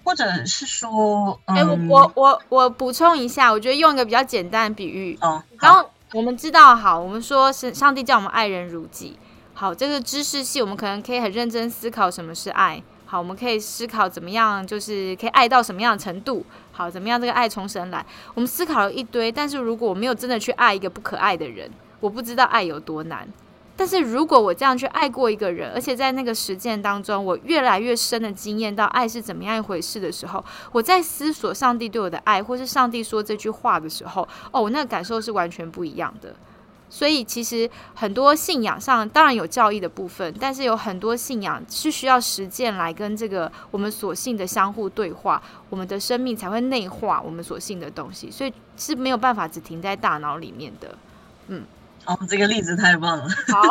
[0.08, 5.43] 或者是说，哎，我我我我补充一下，我觉得用一个比较简单的比喻哦。
[5.60, 9.20] 然后我们知道，好，我们说是上帝叫我们爱人如己。
[9.54, 12.82] 好，这个知识系，我们可能可以很认真思考什么是爱。
[13.06, 16.46] 好，我们可以思考怎么样，就是可以爱到什么样的程度。
[16.72, 18.06] 好，怎么样这个爱从神来？
[18.34, 23.28] 我们思考了一堆，但是如果我没有真的去爱一个不可爱的人，我不知道爱有多难。
[23.78, 36.36] 但是如果我这样去爱过一个人，而且在那个实践当中，我越来越深的经验到爱是怎么样一回事的时候，我在思索上帝对我的爱，或是上帝说这句话的时候，哦，我那个感受是完全不一样的。
[36.90, 50.98] 所以其实很多信仰上当然有教义的部分，但是有很多信仰是需要实践来跟这个我们所信的相互对话，我们的生命才会内化我们所信的东西，所以是没有办法只停在大脑里面的，
[51.50, 51.63] 嗯。
[52.08, 53.28] 哦，这个例子太棒了。
[53.52, 53.62] 好，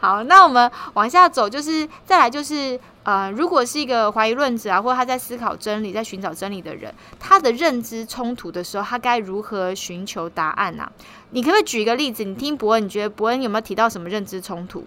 [0.00, 10.90] 好，那我们往下走，就是再来，就是呃，如果是一个怀疑论者啊，或者他在思考真理、在寻找真理的人，他的认知冲突的时候，他该如何寻求答案呢？
[11.30, 12.24] 你可不可以举一个例子？
[12.24, 14.86] 你听伯恩，你觉得伯恩有没有提到什么认知冲突？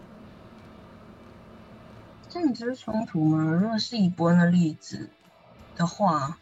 [2.33, 3.53] 认知冲突吗？
[3.61, 5.11] 如果是以伯恩的例子
[5.75, 6.37] 的话。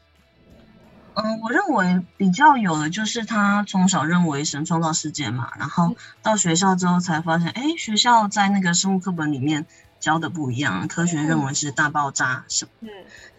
[1.17, 9.65] 嗯，我认为比较有的就是他从小认为神创造世界嘛，然后到学校之后才发现，哎，学校在那个生物课本里面
[10.01, 12.71] 教的不一样，科学认为是大爆炸什么。
[12.81, 12.89] 嗯，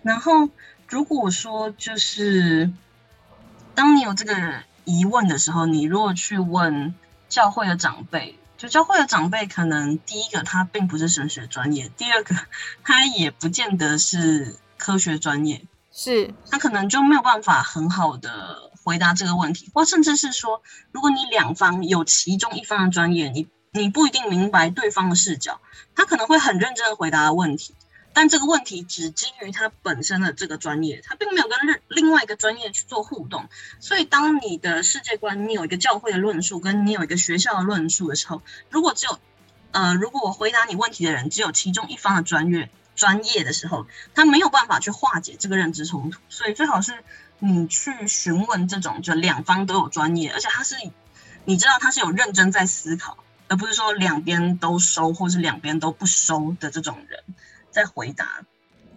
[0.02, 0.48] 然后
[0.88, 2.72] 如果说就是
[3.74, 6.94] 当你有这个疑问的时候，你如果去问
[7.28, 12.34] 教会的长辈，就教会的长辈可能第一个他并不是神学专业，第二个
[12.82, 15.62] 他也不见得是科学专业。
[15.98, 25.58] 是，他可能就没有办法很好的回答这个问题，或甚至是说，如果你两方有其中一方的专业，你你不一定明白对方的视角，
[25.94, 27.74] 他可能会很认真的回答问题，
[28.12, 33.48] 但这个问题只基于他本身的这个专业，他并没有跟另另外一个专业去做互动，
[33.80, 39.18] 所以当你的世界观，你有一个教会的论述，跟你有一个学校的论述的时候，如果只有，
[39.70, 42.68] 呃，如果我回答你问题的人只有其中一方的专业。
[42.96, 47.04] 专业的时候，他没有办法去化解这个认知冲突，所以最好是
[47.38, 50.74] 你去询问这种，就两方都有专业，而且他是
[51.44, 57.22] 你知道他是有认真在思考，而不是说两边都收或是两边都不收的这种人
[57.70, 58.40] 在回答，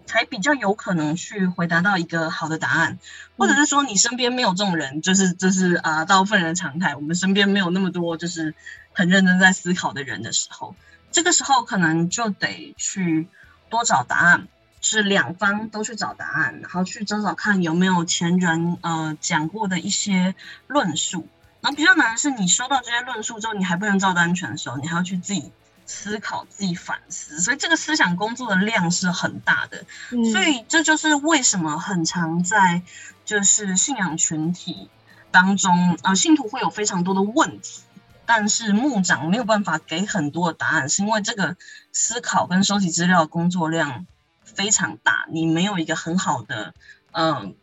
[0.06, 2.98] 才比较有可能去回答到一个好的答案，
[3.36, 8.54] 或者是说你身边没有这种人，就是就是啊，大部分人的常态，我们身边没有那么多就是
[8.94, 10.74] 很认真在思考的人的时候，
[11.12, 13.28] 这个时候可能就得去。
[13.70, 14.48] 多找答案，
[14.82, 20.34] 是两方都去找答案，然后去找找看有没有前人呃讲过的一些
[20.66, 21.26] 论述。
[21.62, 25.52] 然后比较难的是，你收到这些论述之后，你还不能照单全收，你还要去自己
[25.84, 27.38] 思考、自己反思。
[27.40, 29.84] 所以这个思想工作的量是很大的。
[30.32, 32.80] 所以这就是为什么很常在
[33.26, 34.88] 就是信仰群体
[35.30, 37.82] 当中，呃，信徒会有非常多的问题。
[38.32, 41.56] 但是牧长没有办法给很多的答案，是因为这个
[41.90, 44.06] 思考跟收集资料工作量
[44.44, 46.72] 非常大，你没有一个很好的
[47.10, 47.56] 嗯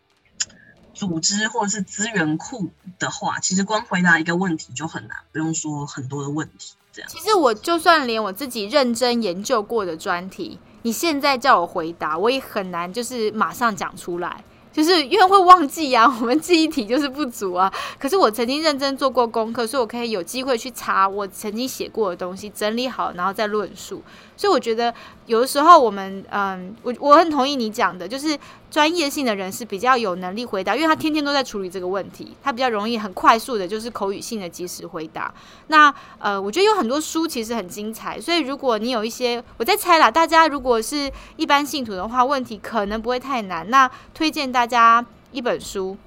[0.93, 6.73] 组织或者是资源库的话，其实光回答一个问题就很难，不用说很多的问题。
[6.91, 14.43] 这样，其实我就算连我自己认真研究过的专题，你现在叫我回答，我也很难就是马上讲出来。
[14.77, 17.73] 就是因为会忘记呀， 我们记忆体就是不足啊。
[17.97, 24.03] 可是我曾经认真做过功课，所以我可以有机会去查我曾经写过的东西，整理好，然后再论述。
[24.35, 24.93] 所以我觉得
[25.25, 28.37] 有的时候我们，嗯，我我很同意你讲的，就是
[28.69, 35.34] 专业性的人是比较有能力回答，因为他天天都在处理这个问题，他比较容易很快速的，就是口语性的及时回答。
[35.68, 43.70] 那呃，我觉得有很多书其实很精彩，所以如果你有一些，我在猜啦，大家如果是一般信徒的话，问题可能不会太难。
[43.70, 45.97] 那推荐大家一本书，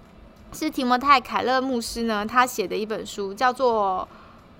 [0.52, 4.06] 是提摩太凯勒牧师呢他写的一本书，叫做。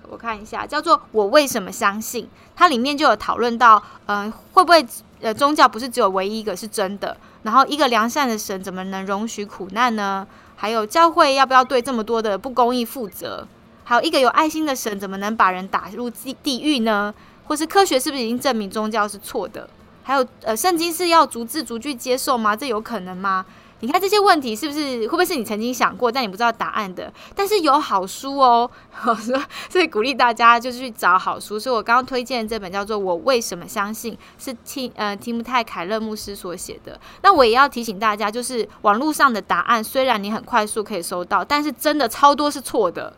[0.09, 4.85] 我看一下，叫做《我为什么相信》，它里面就有讨论到，嗯，会不会
[5.21, 7.15] 呃宗教不是只有唯一一个是真的？
[7.43, 10.27] 然后一个良善的神怎么能容许苦难呢？
[10.55, 13.47] 还有教会要不要对这么多的不公义负责？
[13.83, 17.13] 还有一个有爱心的神怎么能把人打入地地狱呢？
[17.45, 19.67] 或是科学是不是已经证明宗教是错的？
[20.03, 22.55] 还有呃，圣经是要逐字逐句接受吗？
[22.55, 23.45] 这有可能吗？
[23.81, 27.11] 你看这些问题是不是会不会是你曾经想过但你不知道答案的？
[27.35, 29.33] 但是有好书哦， 好书
[29.69, 31.59] 所以鼓励大家就是去找好书。
[31.59, 36.99] 所以我刚刚推荐这本叫做《我为什么相信》，是听呃提姆太凯勒牧师所写的。
[37.23, 43.13] 那我也要提醒大家，就是网络上的答案虽然你很快速可以收到，但是真的超多是错的。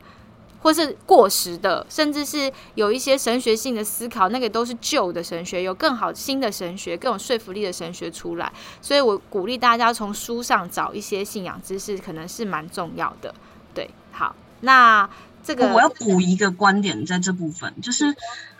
[0.63, 8.51] 或是过时的，甚至是有一些神学性的思考，那个都是旧的神学，有更好新的神学、更有说服力的神学出来。
[8.81, 13.35] 所以我鼓励大家从书上找一些信仰知识，可能是蛮重要的。
[13.75, 15.09] 对，好，那
[15.43, 18.15] 这个我要补一个观点，在这部分就是，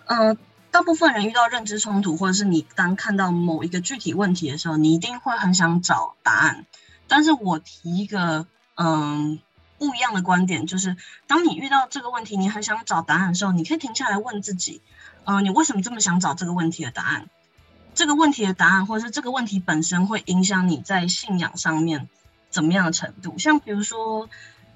[0.06, 0.36] 呃，
[0.72, 6.66] 大部分人遇到认知冲突，或者是你当看到某一个具体问题的时候，你一定会很想找答案。
[7.08, 8.46] 但是我提一个，
[8.76, 9.40] 嗯。
[9.84, 10.96] 不一样的观点就是，
[11.28, 14.82] 当你遇到这个问题，你很想找答案的时候，你可以停下来问自己：，
[15.26, 17.28] 呃，你为什么这么想找这个问题的答案？
[17.94, 22.08] 这个问题的答案，或者是这个问题本身，会影响你在信仰上面
[22.50, 23.38] 怎么样的程度？
[23.38, 24.30] 像比如说，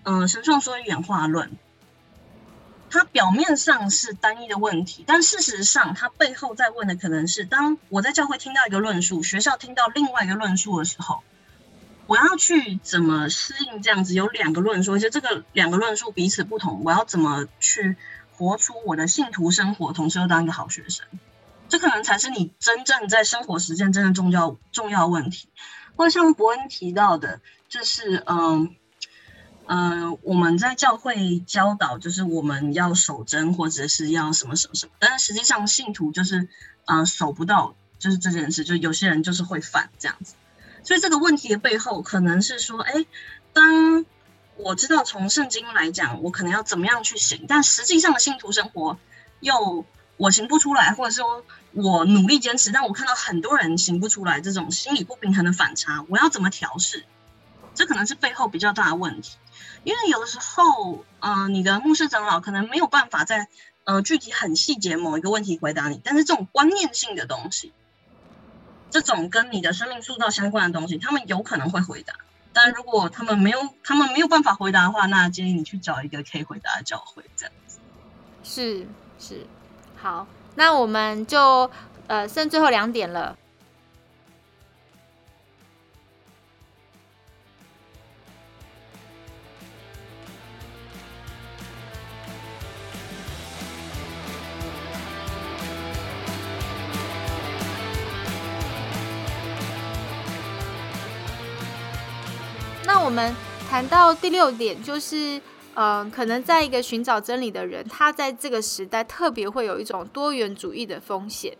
[0.03, 1.58] 嗯，神创说演化论，
[2.89, 11.24] 它表面上是单一的问题，但事实上，它背后在问的可能是：当我在教会听到一个论述，学校听到另外一个论述的时候。
[12.08, 14.14] 我要去怎么适应这样子？
[14.14, 16.84] 有两个论述，而且这个两个论述彼此不同。
[16.84, 17.95] 我要怎么去
[18.36, 21.05] 活出我的信徒生活，同时又当一个好学生？
[21.70, 25.49] 这可能才是你真正在生活实践真正重要重要问题。
[25.97, 28.74] 或者像伯恩提到的，就是嗯
[29.66, 34.93] 嗯，我们在教会教导，就是我们要守贞，或者是要什么什么什么。
[34.99, 36.47] 但是实际上，信徒就是
[36.86, 40.36] 嗯守不到，就是这件事，就有些人就是会犯这样子。
[40.88, 43.06] 所以这个问题的背后，可能是说，哎，
[43.52, 44.06] 当
[44.56, 48.98] 我知道从圣经来讲，我可能要怎么样去行，但实际上的信徒生活
[49.42, 49.84] 又
[50.16, 57.04] 我行不出来，或者说我努力坚持，但我看到很多人行不出来，这种心理不平衡的反差，我要怎么调试？
[57.76, 59.36] 这可能是背后比较大的问题。
[59.84, 63.50] 因为有的时候，呃，你的牧师长老可能没有办法在
[63.84, 67.74] 呃具体很细节某一个问题回答你，但是这种观念性的东西。
[68.90, 72.14] 这种跟你的生命塑造相关的东西，他们有可能会回答。
[72.54, 77.80] 但如果他们没有，他们没有办法回答的话，那建议你去找一个可以回答的教会，这样子。
[78.44, 78.88] 是
[79.20, 79.46] 是，
[79.96, 80.26] 好，
[80.56, 81.70] 那我们就
[82.08, 83.38] 呃剩最后两点了。
[102.98, 103.32] 那我们
[103.70, 105.39] 谈到第六点，就是，
[105.76, 111.56] 嗯，可能在一个寻找真理的人，他在这个时代特别会有一种多元主义的风险，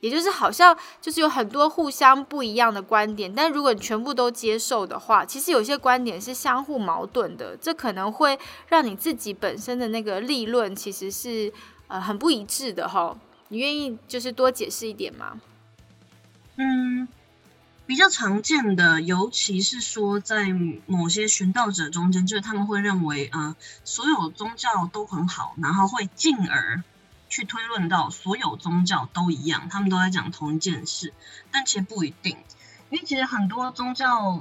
[0.00, 11.50] 也就是好像就是有很多互相不一样的观点，但如果你全部都接受的话，其实有些观点是相互矛盾的，这可能会让你自己本身的那个立论其实是
[11.88, 13.16] 呃很不一致的哈。
[13.48, 15.40] 你愿意就是多解释一点吗？
[16.58, 17.08] 嗯。
[17.86, 20.48] 比较常见的，尤其是说在
[20.86, 26.82] 某些寻道者中间，就是他们会认为，呃，所有宗教都很好，然后会进而
[27.28, 31.14] 去推论到所有宗教都一样，他们都在讲同一件事，
[31.50, 32.36] 但其实不一定，
[32.90, 34.40] 因为其实很多宗教。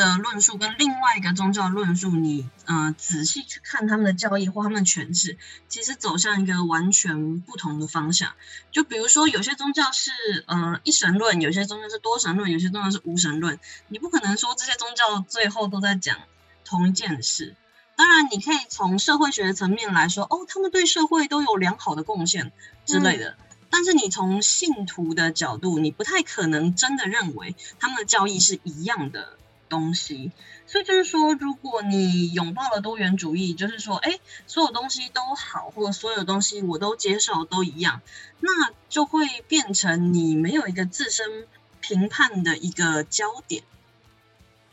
[0.00, 5.36] 的论述跟另外一个宗教论述，你呃仔细去看他们的教义或他们的诠释，
[5.68, 8.32] 其实走向一个完全不同的方向。
[8.72, 10.10] 就比如说，有些宗教是
[10.46, 13.60] 呃一神论，有些宗教是多神论，有些宗教是无神论。
[13.88, 16.16] 你不可能说这些宗教最后都在讲
[16.64, 17.54] 同一件事。
[17.94, 22.52] 当然，你可以从社会学的层面来说，哦，他们对社会都有良好的贡献
[22.86, 23.36] 之类的。
[23.68, 29.36] 但是你从信徒的角度，你不太可能真的认为他们的教义是一样的。
[29.70, 30.32] 东西，
[30.66, 38.02] 所以就是说，如果你拥抱了多元主义，就是说，哎，所有东西都好，或者所有东西我都接受，都一样，
[38.40, 38.50] 那
[38.90, 41.46] 就会变成你没有一个自身
[41.80, 43.62] 评判的一个焦点。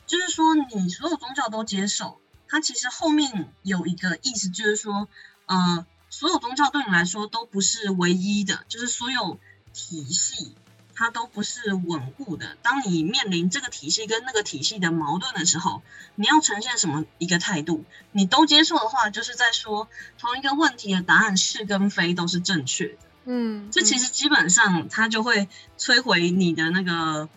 [0.08, 2.20] 就是说，你所有宗教都接受，
[2.50, 5.08] 它其实后面有一个意思，就是说，
[5.45, 9.39] 呃，所有宗教对你来说都不是唯一的，就是所有
[9.74, 10.56] 体系。
[11.00, 12.58] 它都不是稳固的。
[12.64, 15.84] 当你面临这个体系跟那个体系的矛盾的时候，
[16.16, 17.84] 你要呈现什么一个态度？
[18.12, 19.88] 你都接受的话，就是在说
[20.18, 22.98] 同一个问题的答案是跟非都是正确的。
[23.26, 27.30] 嗯，这其实基本上它就会摧毁你的那个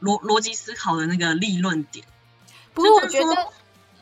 [0.00, 2.06] 逻逻辑思考的那个立论点。
[2.72, 3.48] 不过我觉得，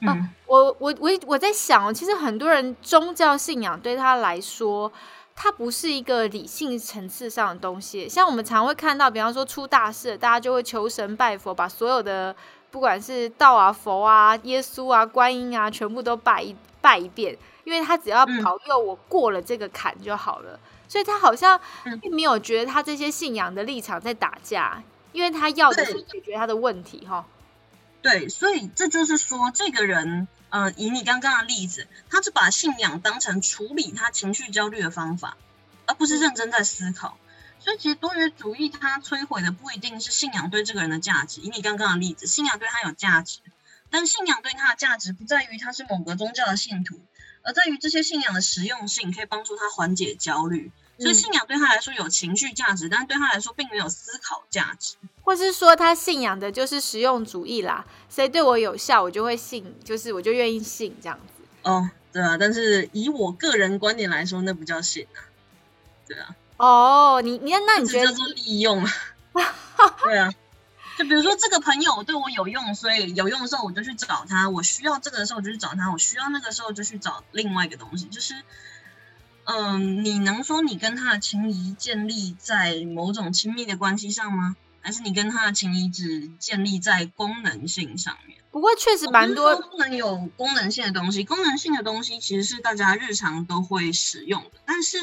[0.02, 4.92] 嗯，我我我我在想，其实很多人宗教信仰对他来说。
[5.42, 12.36] 它不是一个理性层次上的东西，像我们常会看到，比方说出大事，大家就会求神拜佛，把所有的
[12.70, 20.60] 不管是道啊、佛啊、耶稣啊、观音啊，全部都拜一拜一遍，因为他只要保佑我过了这个坎就好了。
[20.86, 21.58] 所以他好像
[22.02, 24.82] 并没有觉得他这些信仰的立场在打架，
[25.12, 27.24] 因为他要的是解决他的问题哈。
[28.02, 35.36] 对，所以这就是说，这个人，呃，以你刚刚的例子，他是把信仰当成处理他情绪焦虑的方法，
[35.86, 37.16] 而不是认真在思考。
[37.60, 43.40] 所以其实多元主义它摧毁的不一定是信仰对这个人的价值，以你刚刚的例子，信仰对他有价值，
[43.90, 46.98] 但信仰对他的价值不在于他是某个宗教的信徒，
[47.42, 50.72] 而在于这些信仰的实用性可以帮助他缓解焦虑。
[51.00, 61.42] 所以信仰对他来说有情绪价值，但对他来说并没有思考价值，或是说他信仰的就是实用主义啦，谁对我有效，我就会信，就是我就愿意信这样子。
[61.62, 65.24] 哦，对啊，但是以我个人观点来说，那不叫信啊，
[66.06, 66.36] 对啊。
[66.58, 68.84] 哦，你你那你觉得叫做利用？
[70.04, 70.30] 对啊，
[70.98, 78.34] 就比如说这个朋友对我有用，所以有用的时候我就去找他，我需要这个的时候我就去找他，我需要那个时候就去找另外一个东西，就是。
[79.52, 84.54] 嗯，你能说你跟他的情谊建立在某种亲密的关系上吗？
[84.80, 88.38] 还是你跟他的情谊只建立在功能性上面？
[88.52, 91.24] 不过确实蛮多不能有功能性的东西。
[91.24, 94.60] 功能性的东西其实是大家日常都会使用的。
[94.64, 94.98] 但是，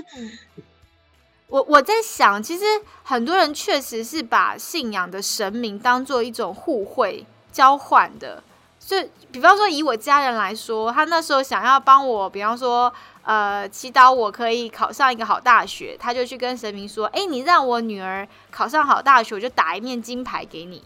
[1.48, 2.64] 我我在想，其实
[3.04, 8.42] 很多人确实是把信仰的神明当做一种互惠交换的。
[8.88, 8.96] 就
[9.34, 12.92] 比方说，以我家人来说，他那时候想要帮我，比方说。
[13.28, 20.82] 呃，祈祷我可以考上一个好大学，他就去跟神明说：“哎，你让我女儿考上好大学，我就打一面金牌给你。”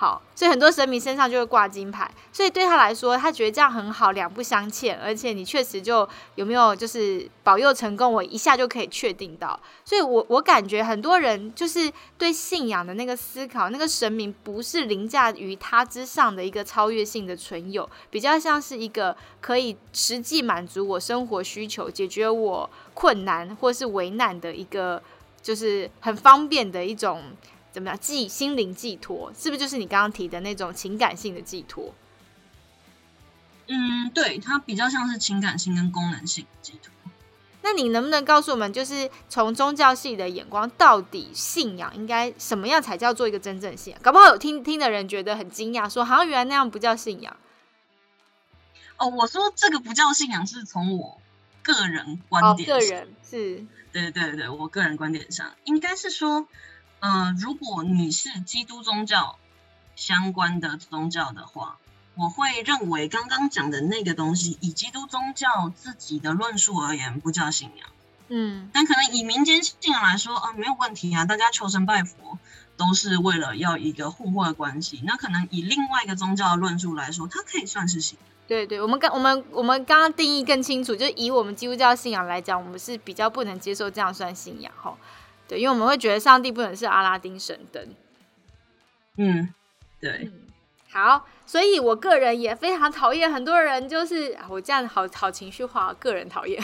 [0.00, 9.60] 好，所以很多神明身上就会挂金牌，所以对他来说，他觉得这样很好，两不相欠，而且你确实就有没有就是保佑成功，我一下就可以确定到。
[9.84, 25.02] 所以我我感觉很多人就是对信仰的那个思考，那个神明不是凌驾于他之上的一个超越性的存有，比较像是一个可以实际满足我生活需求、解决我困难或是为难的一个，
[25.42, 27.22] 就是很方便的一种。
[27.72, 27.98] 怎么样？
[27.98, 31.94] 寄心灵寄托，是不是就是你刚刚提的那种情感性的寄托？
[33.68, 36.92] 嗯，对，它比较像是情感性跟功能性寄托。
[37.62, 44.02] 那你能不能告诉我们，就是从宗教系的眼光，到底信仰应该什么样才叫做一个真正信仰？
[44.02, 47.36] 搞不好有听听的人觉得很惊讶，说好像原来那样不叫信仰。
[48.96, 51.20] 哦，我说这个不叫信仰，是从我
[51.62, 56.48] 个人观点，个人是，对对对，我个人观点上应该是说。
[57.00, 59.38] 嗯，如果你是基督宗教
[59.96, 61.78] 相关的宗教的话，
[62.14, 67.88] 我会认为刚刚讲的那个东西，以基督宗教自己的论述而言，不叫信仰。
[68.28, 72.38] 嗯，但可能以民间信仰来说，啊，没有问题啊，大家求神拜佛
[72.76, 75.02] 都是为了要一个互惠的关系。
[75.04, 78.18] 那可能以另外一个宗教的论述来说，它可以算是信。
[78.46, 84.96] 对对，我们刚我们我们刚刚定义更清楚，就以我们基督教信仰来讲，我们是比较不能接受这样算信仰哈。
[85.50, 87.96] 对，因为我们会觉得上帝不能是阿拉丁神灯。
[89.16, 89.52] 嗯，
[90.00, 90.30] 对。
[90.92, 96.62] 好，所以我个人也非常讨厌很多人，就是我这样好好情绪化，个人讨厌。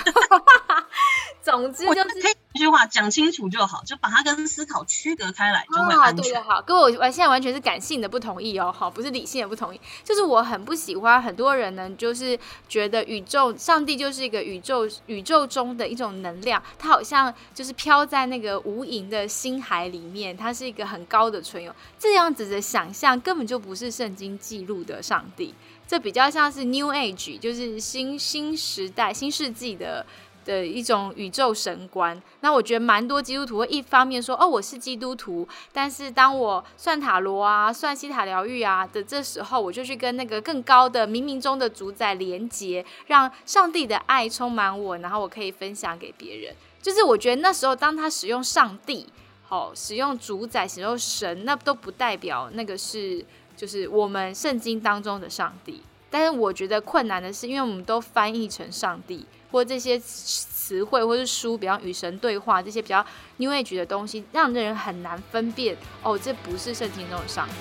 [1.46, 2.36] 总之就是。
[2.56, 6.42] 一句话讲清楚就好，就把它跟思考区隔开来，就会安全。
[6.42, 9.80] 好，各位，我现在完全是感性的不同意哦，好，不是理性的不同意。
[10.02, 21.70] 就是我很不喜欢很多人呢，就是觉得宇宙上帝就是一个宇宙宇宙中的一种能量，它好像就是飘在那个无垠的星海里面，它是一个很高的存有。
[21.98, 25.54] 这样子的想象根本就不是圣经记录的上帝，
[25.86, 30.06] 这比较像是 New Age，就是新新时代、新世纪的。
[30.46, 46.54] 的一种宇宙神观，那我觉得蛮多基督徒会一方面说哦我是基督徒，但是当我算塔罗啊、算西塔疗愈啊的这时候，我就去跟那个更高的冥冥中的主宰连接，让上帝的爱充满我，然后我可以分享给别人。
[46.80, 49.04] 就是我觉得那时候当他使用上帝，
[49.42, 53.24] 好使用主宰、使用神，那都不代表那个是
[53.56, 55.82] 就是我们圣经当中的上帝。
[56.08, 59.26] 但是我觉得困难的是，因为我们都翻译成上帝。
[59.56, 63.02] 或这些词汇，或是书，比方与神对话这些比较
[63.38, 67.54] New Age 的东西，让人很难分辨哦，这不是圣经中的上帝。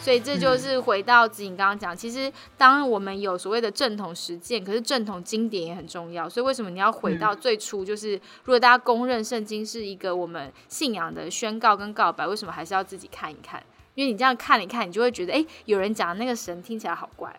[0.00, 6.26] 所以这就是回到子颖刚刚讲，其实当我们有所谓的正统实践，可是正统经典也很重要。
[6.26, 7.84] 所以为什么你要回到最初？
[7.84, 8.12] 就是
[8.44, 13.62] 如果大家公认圣经是一个我们信仰的宣告跟告白，为什么还是要自己看一看？
[13.94, 17.38] 因为你这样看一看，你就会觉得，哎，有人讲的那个神听起来好怪。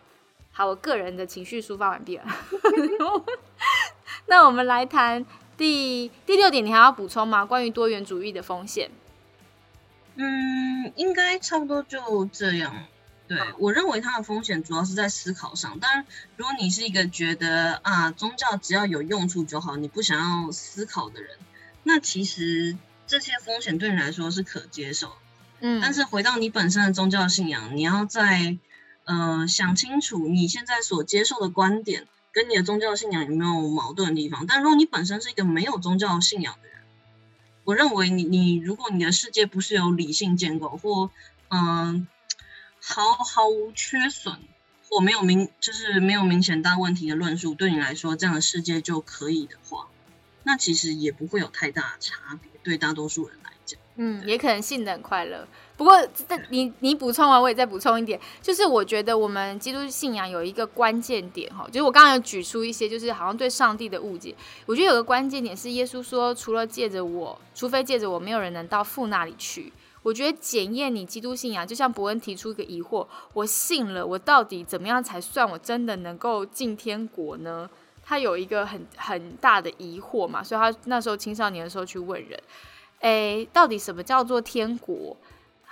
[0.56, 2.24] 好，我个人的情绪抒发完毕了。
[4.26, 5.26] 那我们来谈
[5.56, 7.44] 第第六点，你还要补充吗？
[7.44, 8.88] 关于多元主义的风险。
[10.14, 12.84] 嗯，应该差不多就这样。
[13.26, 15.80] 对我认为它的风险主要是在思考上。
[15.80, 21.36] 当然，如果你是一个觉得啊宗教只要有用处就好，你不想要思考的人，
[21.82, 22.76] 那其实
[23.08, 25.14] 这些风险对你来说是可接受。
[25.58, 28.56] 嗯，但是回到你本身的宗教信仰，你要在
[29.04, 34.46] 呃想清楚你现在所接受的观点跟你的宗教信仰有没有矛盾的地方。
[34.46, 36.78] 但如果你本身是一个没有宗教信仰的人，
[37.64, 41.10] 我认为你你如果你的世界不是由理性建构或
[41.48, 42.06] 嗯。
[42.86, 44.36] 毫毫无缺损
[44.90, 49.88] 或没有明就是没有明显大问题的论述，对你来说这样的世界就可以的话，
[50.42, 52.50] 那其实也不会有太大的差别。
[52.62, 55.48] 对大多数人来讲，嗯，也可能信的很快乐。
[55.76, 55.92] 不过，
[56.28, 64.34] 这你你补充完，我也再补充一点，就是我觉得我们基督信仰有一个关键点哈，就是我刚刚有举出一些，就是好像对上帝的误解。
[64.66, 69.72] 我觉得有个关键点是，耶稣说，除了借着我，除非借着我，没有人能到父那里去。
[70.04, 77.68] 我觉得检验你基督信仰，就像伯恩提出一个疑惑：我信了，我到底怎么样才算我真的能够进天国呢？
[78.06, 82.38] 他有一个很很大的疑惑嘛，所以他那时候青少年的时候去问人：
[83.00, 85.16] 诶，到底什么叫做天国？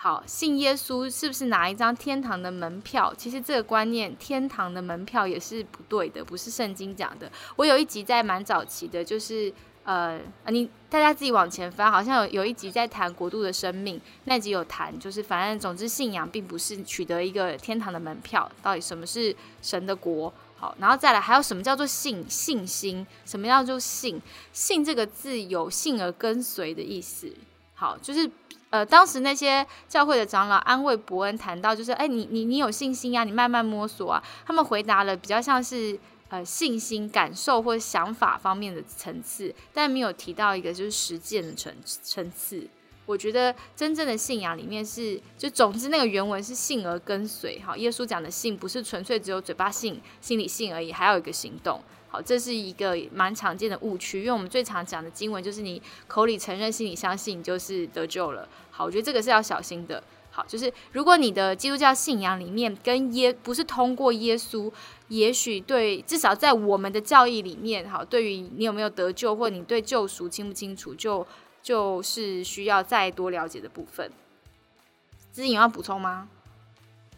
[0.04, 3.14] 好，信耶稣是不是拿一张天堂的门票？
[3.16, 7.30] 其实这个观念，天堂的门票也是不对的，不是圣经讲的。
[7.54, 9.54] 我有一集在蛮早期的，就是。
[9.84, 20.32] 呃，你大家自己往前翻，好像有有一集在谈国度的生命，那集有谈，就是反正总之信仰并不是取得一个天堂的门票，到底什么是神的国？
[20.56, 23.04] 好，然后再来还有什么叫做信信心？
[23.24, 24.22] 什么叫做信？
[24.52, 27.32] 信这个字有信而跟随的意思。
[27.74, 28.30] 好，就是
[28.72, 34.20] 呃，当时那些教会的长老安慰伯恩谈到，就是哎，你你你有信心啊，你慢慢摸索啊。
[34.44, 35.96] 他们回答了比较像是。
[36.32, 42.66] 呃，信心、感受或想法方面的层次，但没有提到一个就是实践的层层次。
[43.04, 47.60] 我觉得真正的信仰里面是，就总之那个原文是信而跟随。
[47.60, 51.78] 好，耶稣讲的信不是纯粹只有嘴巴信、心里信而已，还有一个行动。
[52.12, 58.46] 好，这是一个蛮常见的误区，因为我们最常讲的经文就是你口里承认、心里相信，就是得救了。
[58.70, 60.04] 好，我觉得这个是要小心的。
[60.30, 64.70] 好，就是如果你的基督教信仰里面跟耶不是通过耶稣，
[65.08, 71.26] 也许对至少在我们的教义里面，好，对于你有没有得救或你对救赎清不清楚，就
[71.62, 74.12] 就是需要再多了解的部分。
[75.32, 76.28] 知颖要补充吗？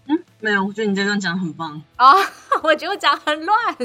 [0.07, 2.13] 嗯，没有，我觉得你这段讲很棒啊！
[2.63, 3.77] 我觉得我讲很乱，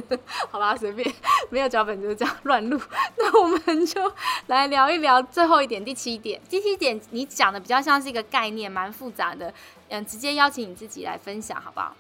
[0.50, 1.14] 好吧，随便，
[1.50, 2.80] 没有脚本就是这样乱录。
[3.18, 4.14] 那我们就
[4.48, 6.42] 来聊一聊最后一点，第七点。
[6.50, 9.54] 第七点你讲的比较像是一个概念，蛮复杂的。
[9.88, 11.96] 嗯，直接邀请你自己来分享，好不好？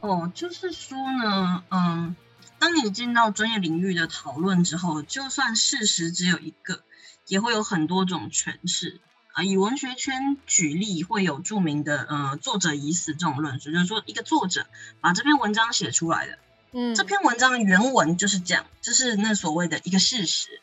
[0.00, 2.16] 哦，就是说呢，嗯，
[2.58, 6.80] 当你进到专业领域的讨论之后，就算事实只有一个，
[7.28, 9.00] 也会有很多种诠释。
[9.32, 14.66] 啊，以文学圈举例，会有著名的呃“作者已死”这种论述，就是说一个作者
[15.00, 16.38] 把这篇文章写出来的，
[16.72, 20.60] 嗯，这篇文章的原文就是这样，这是那所谓的一个事实。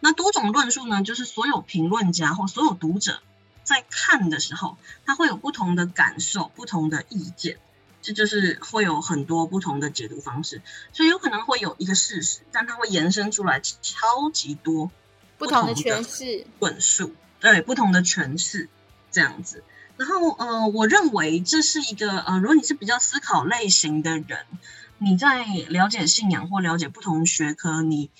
[0.00, 3.20] 那多种论述呢，就是所有评论家或所有读者
[3.64, 7.58] 在看的时候，他会有不同的感受、不同的意见，
[8.00, 10.62] 这就是会有很多不同的解读方式。
[10.94, 14.90] 所以有可能会有一个事实，但它会延伸出来超级多
[15.36, 17.14] 不同的诠释论述。
[17.40, 18.68] 对不同的诠释
[19.10, 19.62] 这样子，
[19.96, 24.46] 然后呃，我认为这是一个呃，如果你是比较思考类型的人，
[24.98, 28.10] 你在了解信仰或了解不同学科，你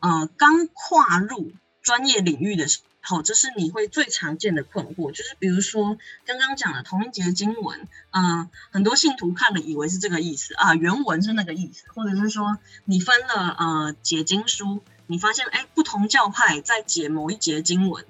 [0.00, 1.52] 呃刚跨入
[1.82, 18.06] 专业领域的时候，这是你会最常见的困惑，就是比如说刚刚讲的同一节经文，嗯，很多信徒看了以为是这个意思啊，原文是那个意思，或者是说你翻了呃解经书，你发现哎，不同教派在解某一节经文。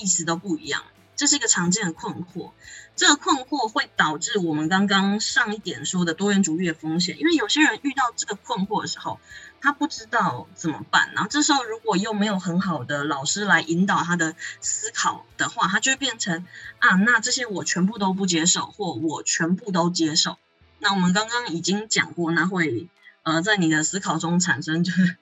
[0.00, 0.82] 意思都不一样，
[1.16, 2.52] 这是一个常见的困惑。
[2.96, 9.20] 这个困惑会导致我们刚刚上一点说的多元主义的风险，因为有些人遇到这个困惑的时候，
[9.60, 11.12] 他不知道怎么办。
[11.14, 16.44] 然后这时候如果又没有很好的老师来引导他的思考的话，他就会变成
[16.80, 20.38] 啊，那这些我全部都不接受，或我全部都接受。
[20.80, 22.88] 那我们刚刚已经讲过，那会
[23.22, 25.16] 呃在你的思考中产生就是。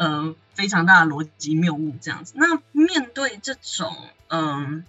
[0.00, 2.32] 呃，非常大的逻辑谬误这样子。
[2.34, 3.94] 那面对这种，
[4.28, 4.86] 嗯，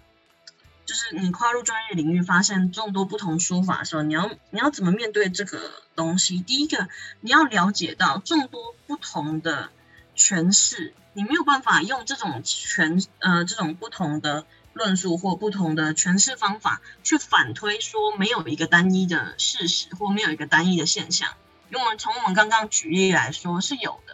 [0.86, 6.40] 就是你跨入专业领域，发现众多不同说法的时候，你要你要怎么面对这个东西？
[6.40, 6.88] 第一个，
[7.20, 9.68] 你要了解到众多不同的
[10.16, 21.28] 诠释，你没有办法用这种诠呃这种不同的论述或不同的诠释方法去反推说没有一个单一的事实或没有一个单一的现象。
[21.68, 24.11] 因为我们从我们刚刚举例来说是有的。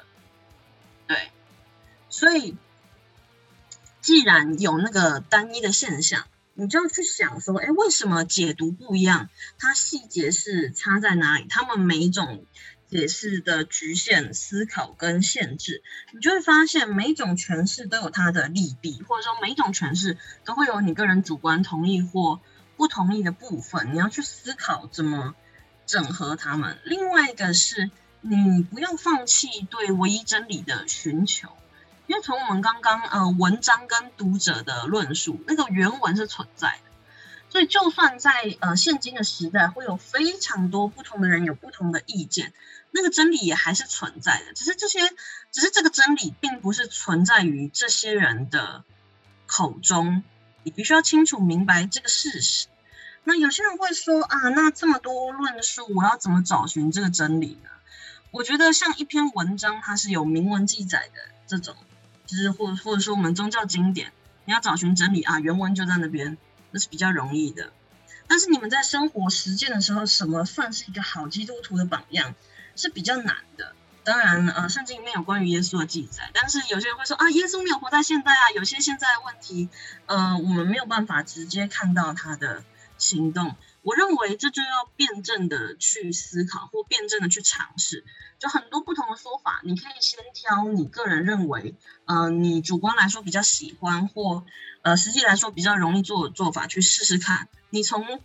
[1.09, 1.17] 对，
[2.09, 2.57] 所以
[4.01, 9.29] 既然有那个单一的现象，你就要去想说，哎，为什么解读不一样？
[9.59, 11.47] 它细节是差在哪里？
[11.49, 12.45] 他们每一种
[12.91, 15.83] 解释的局限、思考跟限制，
[16.13, 22.41] 你就会发现每一种诠释都有它的利弊，或者说每一种诠释都会有你个人主观同意或
[22.77, 23.93] 不同意的部分。
[23.93, 25.35] 你要去思考怎么
[25.87, 26.79] 整合它们。
[26.85, 27.91] 另外一个是，
[28.21, 31.49] 你不要放弃对唯一真理的寻求。
[32.07, 36.91] 因为从我们刚刚呃文章跟读者的论述，那个原文是存在的，
[37.51, 42.55] 所以就算在呃现今的时代，会有非常多不同的人有不同的意见，
[42.93, 44.55] 那个真理也还是存在的。
[44.55, 45.01] 只是这些，
[45.53, 48.85] 只是这个真理并不是存在于这些人的
[49.47, 50.23] 口中，
[50.63, 52.69] 你必须要清楚明白这个事实。
[53.23, 57.69] 那有些人会说啊，那这么多论述，我要怎么找寻这个真理呢？
[58.39, 61.75] 我觉得像一篇文章，它是有明文记载的这种。
[62.25, 64.13] 就是或或者说我们宗教经典，
[64.45, 66.39] 你要找寻真理啊，原文就在那边，
[66.71, 67.73] 那是比较容易的。
[68.29, 72.37] 但是你们在生活实践的时候，什么算是一个好基督徒的榜样，
[72.77, 73.75] 是比较难的。
[74.05, 79.69] 当然，呃，圣经里面有关于耶稣的记载，但是有些人会说啊，耶稣没有活在现代啊，有些现在的问题，
[80.07, 82.63] 呃，我们没有办法直接看到他的
[82.99, 83.57] 行动。
[83.89, 88.05] 我认为这就要辩证的去思考，或辩证的去尝试，
[88.39, 91.75] 就很多不同的说法，你可以先挑你个人认为，
[92.05, 94.45] 呃，你主观来说比较喜欢，或
[94.83, 97.49] 呃，实际来说比较容易做的做法去试试看。
[97.71, 98.21] 你从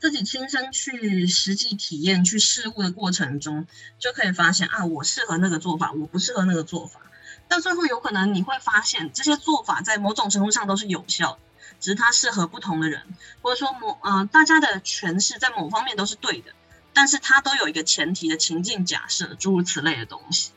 [0.00, 3.68] 自己亲身去实际体验、去试物的过程中，
[4.00, 7.00] 就可以发现啊，我适合那个做法，我不适合那个做法。
[7.46, 11.38] 到最后，有可能你会发现，这些做法在某种程度上都是有效的。
[11.80, 13.02] 只是它适合不同的人，
[13.42, 16.52] 或者说某呃大家的诠释在某方面都是对的，
[16.92, 20.52] 但是它都有一个前提的情境假设，诸如此类的东西。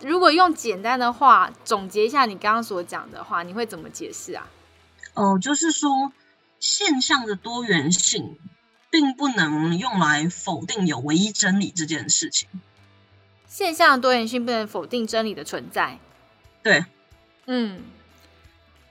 [0.00, 4.46] 如果用简单的话总结一下你刚刚所讲的话，你会怎么解释啊？
[5.14, 6.12] 哦，就是说
[6.60, 8.38] 现象的多元性
[8.90, 12.48] 并不能用来否定有唯一真理这件事情。
[13.48, 15.98] 现象的多元性不能否定真理的存在。
[16.62, 16.84] 对，
[17.46, 17.82] 嗯。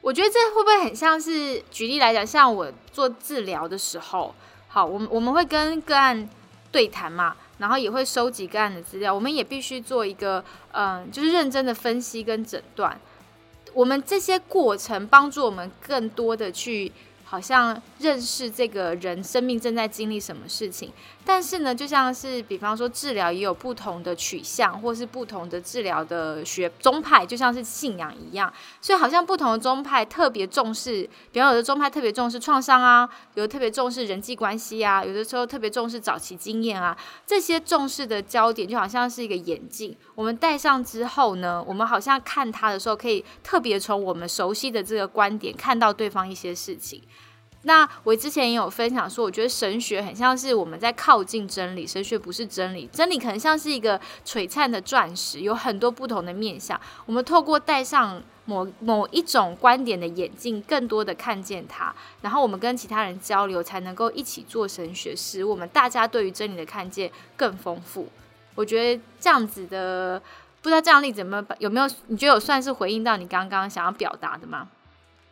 [0.05, 4.35] 我觉得这会不会很像是举例来讲，像我做治疗的时候，
[4.67, 6.29] 好，我们我们会跟个案
[6.71, 12.95] 对谈嘛，然后也会收集个案的资料，我们也必须做一个嗯，就是认真的分析跟诊断。
[13.73, 16.91] 我们这些过程帮助我们更多的去。
[17.27, 20.93] 好像认识这个人生命正在经历什么事情，
[21.25, 36.95] 但是呢，就像是比方说治疗也有不同的取向，或是不同的治疗的学宗派，就像是信仰一样，所以好像不同的宗派特别重视，比方有的宗派特别重视创伤啊，有的特别重视人际关系啊，有的时候特别重视早期经验啊，
[37.25, 47.01] 这些重视的焦点就好像是一个眼镜，我们戴上之后呢，我们好像看他的时候，可以特别从我们熟悉的这个观点看到对方一些事情。
[47.67, 56.79] 那我之前也有分享说，我觉得神学很像是我们在靠近真理，神学不是真理，真理可能像是一个璀璨的钻石，有很多不同的面相。
[57.07, 61.91] 我们透过戴上某某一种观点的眼镜，更多的看见它，
[62.21, 68.07] 然后我们跟其他人交流，才能够一起做神学，使我们大家对于真理的看见更丰富。
[68.53, 70.21] 我觉得这样子的，
[70.61, 71.87] 不知道这样例子有没有有没有？
[72.05, 74.69] 你觉得有算是回应到你刚刚想要表达的吗？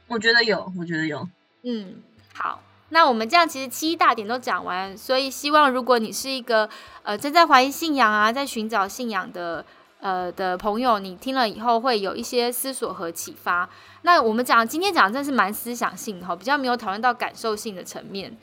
[0.07, 1.29] 我觉得有，我觉得有，
[1.61, 2.01] 嗯。
[2.35, 2.59] 好，
[2.89, 6.67] 那我们这样其实七大点都讲完，所以希望如果你是一个
[7.03, 9.63] 呃正在怀疑信仰啊，在寻找信仰的
[9.99, 13.69] 呃的朋友，你听了以后会有一些思索和启发。
[14.01, 18.35] 那我们讲今天讲的真是蛮思想性的哈，比较没有讨论到感受性的层面。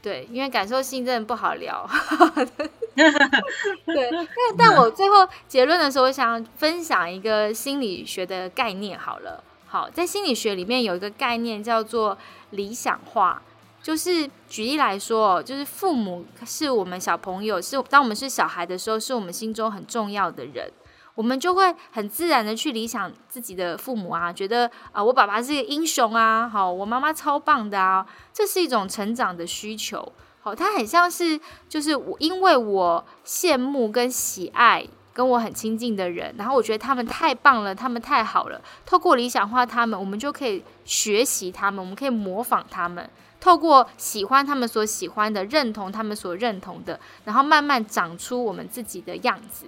[0.00, 1.88] 对，因为感受性真的不好聊。
[2.96, 4.10] 对，
[4.56, 8.98] 但但我最后结论的时候，我想分享一个心理学的概念。
[8.98, 12.16] 好了，好，在心理学里面有一个概念叫做。
[12.52, 13.42] 理想化
[13.82, 20.70] 就是举例来说，就是父母是我们小朋友，是当我们是小孩的时候，是我们心中很重要的人，
[21.16, 34.86] 我们就会很自然的去理想自己的父母啊，觉得啊，我爸爸是个英雄啊，好，我妈妈超棒的啊，这是一种成长的需求，好，它很像是就是我因为我羡慕跟喜爱。
[35.12, 38.60] 跟我很亲近的人，然后我觉得他们太棒了，他们太好了。
[38.86, 43.08] 透过理想化他们，我们就可以学习他们，我们可以模仿他们。
[43.38, 49.66] 透过喜欢他们所喜欢的，认同他们所认同的，然后慢慢长出我们自己的样子。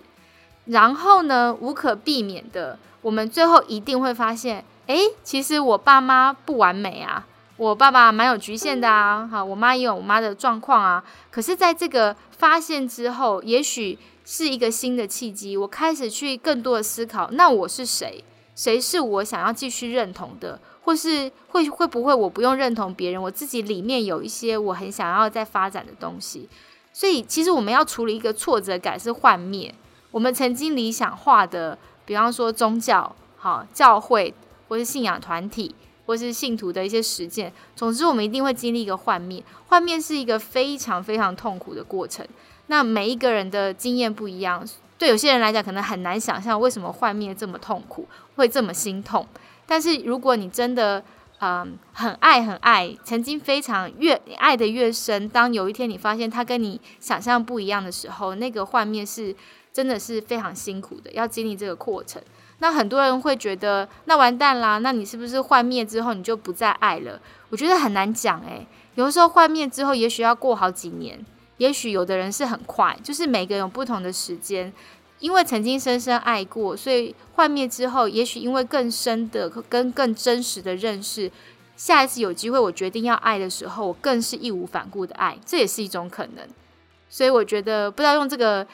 [0.66, 7.26] 然后呢，无可避免的，我们最后一定会发现，诶，其实我爸妈不完美啊，
[7.56, 11.04] 我爸爸蛮有局限的啊，哈，我妈也有我妈的状况啊。
[11.30, 13.98] 可是，在这个发现之后，也许。
[14.24, 18.24] 是一个新的契机，我开始去更多的思考，那我是谁？
[18.54, 20.60] 谁是我想要继续认同的？
[20.82, 26.48] 或是会会不会我不用认同别人，我自己里面有一些我很想要在发展的东西。
[26.92, 29.74] 所以其实我们要处理一个挫折感是幻灭，
[30.10, 34.32] 我们曾经理想化的，比方说宗教、好教会
[34.68, 35.74] 或是信仰团体。
[36.06, 39.42] 或是信徒的一些实践，总之我们一定会经历一个幻灭。
[39.68, 42.22] 幻灭是一个非常非常痛苦的过程。
[42.66, 44.66] 那每一个人的经验不一样，
[44.98, 49.26] 对有些人来讲可能很难想象为什么幻灭这么痛苦，会这么心痛。
[49.66, 51.02] 但是如果你真的
[51.40, 59.34] 嗯很爱很爱，曾经非常越爱的越深，当有一天你发现他跟你想象不一样的时候，那个幻灭是
[59.72, 62.22] 真的是非常辛苦的，要经历这个过程。
[62.58, 64.78] 那很多人会觉得，那完蛋啦！
[64.78, 67.20] 那你是不是幻灭之后你就不再爱了？
[67.50, 71.18] 我觉得很难讲诶，有的时候幻灭之后，也许要过好几年，
[71.58, 74.72] 也许有的人是很快，就是每个人有不同的时间。
[75.20, 81.30] 因为曾经深深爱过，所以幻灭之后，也许因为更深的跟更真实的认识，
[81.76, 86.46] 下一次有机会我决定要爱的时候，我更是义无反顾的爱，这也是一种可能。
[87.08, 88.66] 所以我觉得，不知道用这个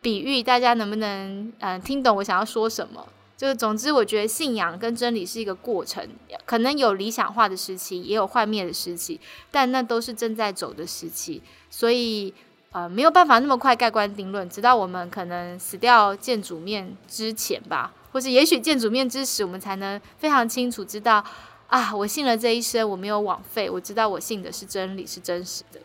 [0.00, 3.06] 比喻，大家能不能嗯听懂我想要说什么？
[3.42, 6.08] 就是，总之，我觉得信仰跟真理是一个过程，
[6.46, 9.20] 可能有理想化的时期，也有幻灭的时期，
[9.50, 12.32] 但那都是正在走的时期，所以
[12.70, 21.24] 呃，没有办法那么快盖棺定论，直到我们可能死掉见主面之前吧，或是也许见主面之时，我们才能非常清楚知道
[21.66, 25.80] 啊，我信了这一生，我没有枉费，我知道我信的是真理，是真实的。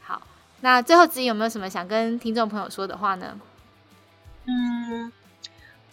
[0.00, 0.22] 好，
[0.62, 3.38] 那最后子己有没有什么想跟听众朋友说的话呢？
[4.46, 5.12] 嗯。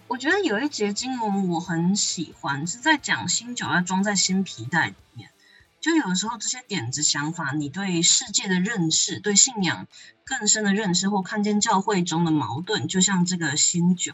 [0.07, 5.29] 我觉得有一节经文我很喜欢，是在讲新酒要装在新皮带里面。
[5.81, 9.87] 就有时候这些点子、想法，你对世界的认识、对信仰
[10.23, 14.13] 更深的认识，或看见教会中的矛盾，就像这个新酒，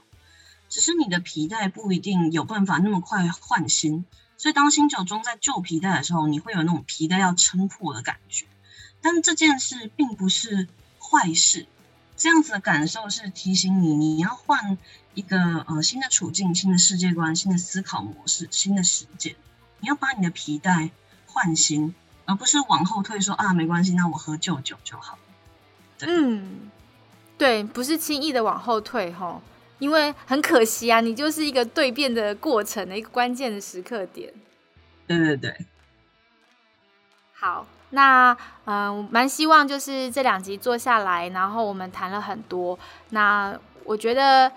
[0.70, 4.06] 只是你的皮带不一定有办法那么快换新。
[4.38, 8.46] 所以当新酒装在旧皮带的时候，你会有那种皮带要撑破的感觉。
[9.02, 10.68] 但这件事并不是
[10.98, 11.68] 坏事。
[12.16, 14.78] 这样子的感受是提醒你，你要换
[15.20, 19.36] 一个呃新的处境、新的世界观、新的思考模式、新的实践。
[19.82, 20.92] 你要把你的皮带
[21.26, 21.94] 换新，
[22.24, 25.20] 而不是往后退，说啊没关系，那我喝旧酒就好。
[26.00, 26.72] 嗯，
[27.38, 29.42] 对，不是轻易的往后退哈，
[29.80, 34.34] 因为很可惜啊，你就是一个蜕变的过程的一个关键的时刻点。
[35.06, 35.66] 对对对，
[37.34, 37.68] 好。
[37.92, 42.78] 那嗯，蛮希望就是这两集做下来，然后我们谈了很多。
[43.10, 44.52] 那我觉得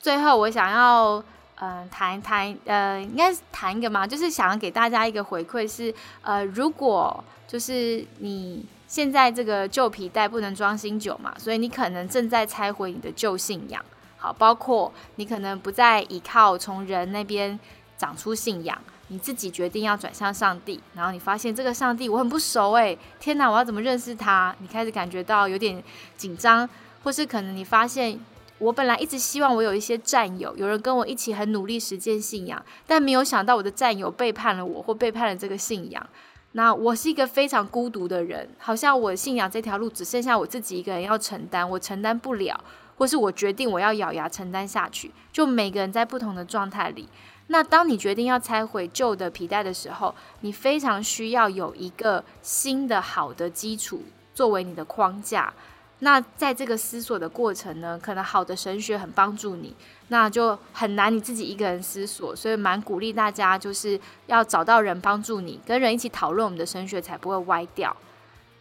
[0.00, 1.22] 最后我想要
[1.56, 13.84] 嗯谈谈呃，应该是谈一个嘛，就是想要给大家一个回馈是呃，如果就是你现在这个旧皮带不能装新酒嘛，所以你可能正在拆毁你的旧信仰。
[14.16, 17.58] 好，包括你可能不再依靠从人那边
[17.96, 18.76] 长出信仰。
[19.12, 24.54] 你自己决定要转向上帝，然后你发现这个上帝我很不熟诶，天哪，我要怎么认识他？
[24.60, 25.82] 你开始感觉到有点
[26.16, 26.68] 紧张，
[27.02, 28.16] 或是可能你发现
[28.60, 36.06] 我本来一直希望我有一些战友，有人跟我一起很努力实践信仰，但没有想到我的战友背叛了我，或背叛了这个信仰。
[36.52, 42.62] 那我是一个非常孤独的人，好像我信仰这条路只剩下我自己一个人要承担，我承担不了，
[42.98, 45.10] 或是我决定我要咬牙承担下去。
[45.32, 47.08] 就每个人在不同的状态里。
[47.46, 54.02] 那当你决定要拆毁旧的皮带的时候，你非常需要有一个新的好的基础
[54.34, 55.52] 作为你的框架。
[56.00, 59.74] 那在这个思索的过程呢，可能好的神学很帮助你，
[60.08, 67.96] 那就很难你自己一个人思索，所以蛮鼓励大家就是要找到人帮助你，跟人一起讨论我们的神学才不会歪掉。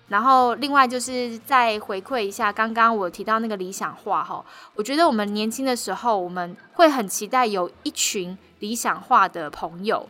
[0.08, 4.44] 然后另外就是再回馈一下刚刚我提到那个理想化哈，
[4.76, 8.38] 我觉得我们年轻的时候我们会很期待有一群。
[8.60, 10.06] 理想化的朋友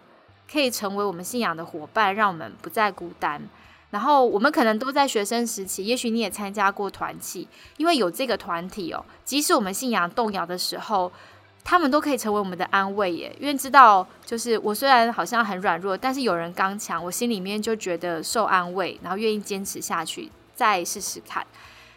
[0.52, 3.40] 可以成为我们信仰的伙伴，让我们不再孤单。
[3.92, 11.12] 然后我们可能都在学生时期，也许你也参加过团契，因为有这个团体哦，即使我们信仰动摇的时候，
[11.64, 13.36] 他们都可以成为我们的安慰耶。
[13.40, 21.46] 因为知道，就是我虽然好像很软弱，但是有人刚强，我心里面就觉得受安慰，然后愿意坚持下去，再试试看。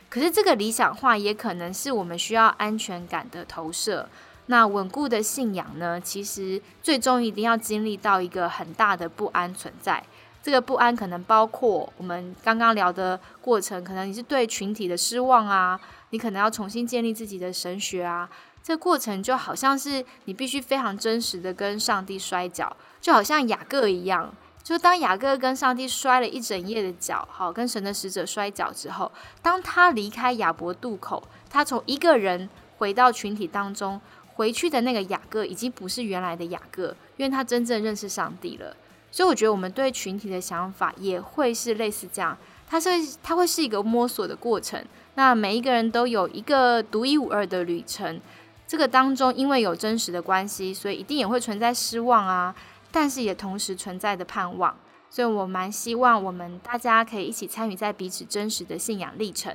[0.08, 4.08] 可是这个理想化也可能是我们需要安全感的投射。
[4.46, 6.00] 那稳固的信仰呢？
[6.00, 10.02] 其实最终一定要经历到一个很大的不安存在。
[10.42, 15.80] 这个不安可能包括我们刚刚聊的过程，可能你是对群体的失望啊，
[16.10, 18.28] 你可能要重新建立自己的神学啊。
[18.62, 34.00] 这过程就好像是你必须非常真实的跟上帝摔跤，就好像雅各一样，就当雅各跟上帝摔了一整夜的脚，好，跟神的使者摔跤之后，当他离开亚伯渡口，他从一个人回到群体当中。
[34.34, 38.74] 回去的那个雅各已经不是原来的雅各，因为他真正认识上帝了。
[39.12, 42.36] 所以我觉得我们对群体的想法也会是类似这样，
[42.66, 42.88] 它是
[43.22, 44.82] 它会是一个摸索的过程。
[45.14, 48.18] 那每一个人都有一个独一无二的旅程，
[48.66, 52.54] 这个当中因为有真实的关系，所以一定也会存在失望啊，
[52.90, 54.74] 但是也同时存在的盼望。
[55.10, 59.54] 所以我蛮希望我们大家可以一起参与在彼此真实的信仰历程。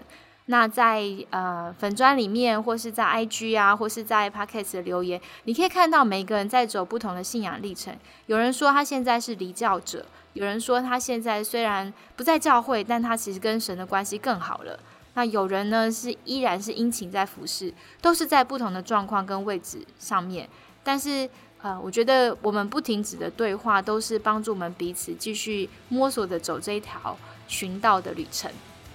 [0.50, 7.94] 那在呃粉砖里面，或是在 IG 啊，或是在 Podcast 的留言，你可以看到每个人在走不同的信仰历程。
[8.28, 14.80] 有人说他现在是离教者，有人说他现在虽然不在教会，但他其实跟神的关系更好了。
[15.16, 20.48] 那有人呢是依然是殷勤在服侍，都是在不同的状况跟位置上面。
[20.82, 21.30] 但是
[21.62, 27.18] 呃，我觉得我们不停止的对话，都是帮助我们彼此继续摸索着走这一条
[27.50, 28.50] 寻道的旅程。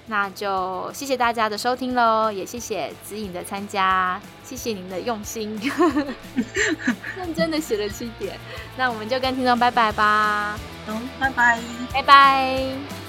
[0.06, 5.58] 那就谢谢大家的收听喽，也谢谢子颖的参加，谢谢您的用心，
[7.16, 8.38] 认真的写了七点。
[8.76, 11.58] 那我们就跟听众拜拜吧，好，拜拜，
[11.92, 13.01] 拜拜。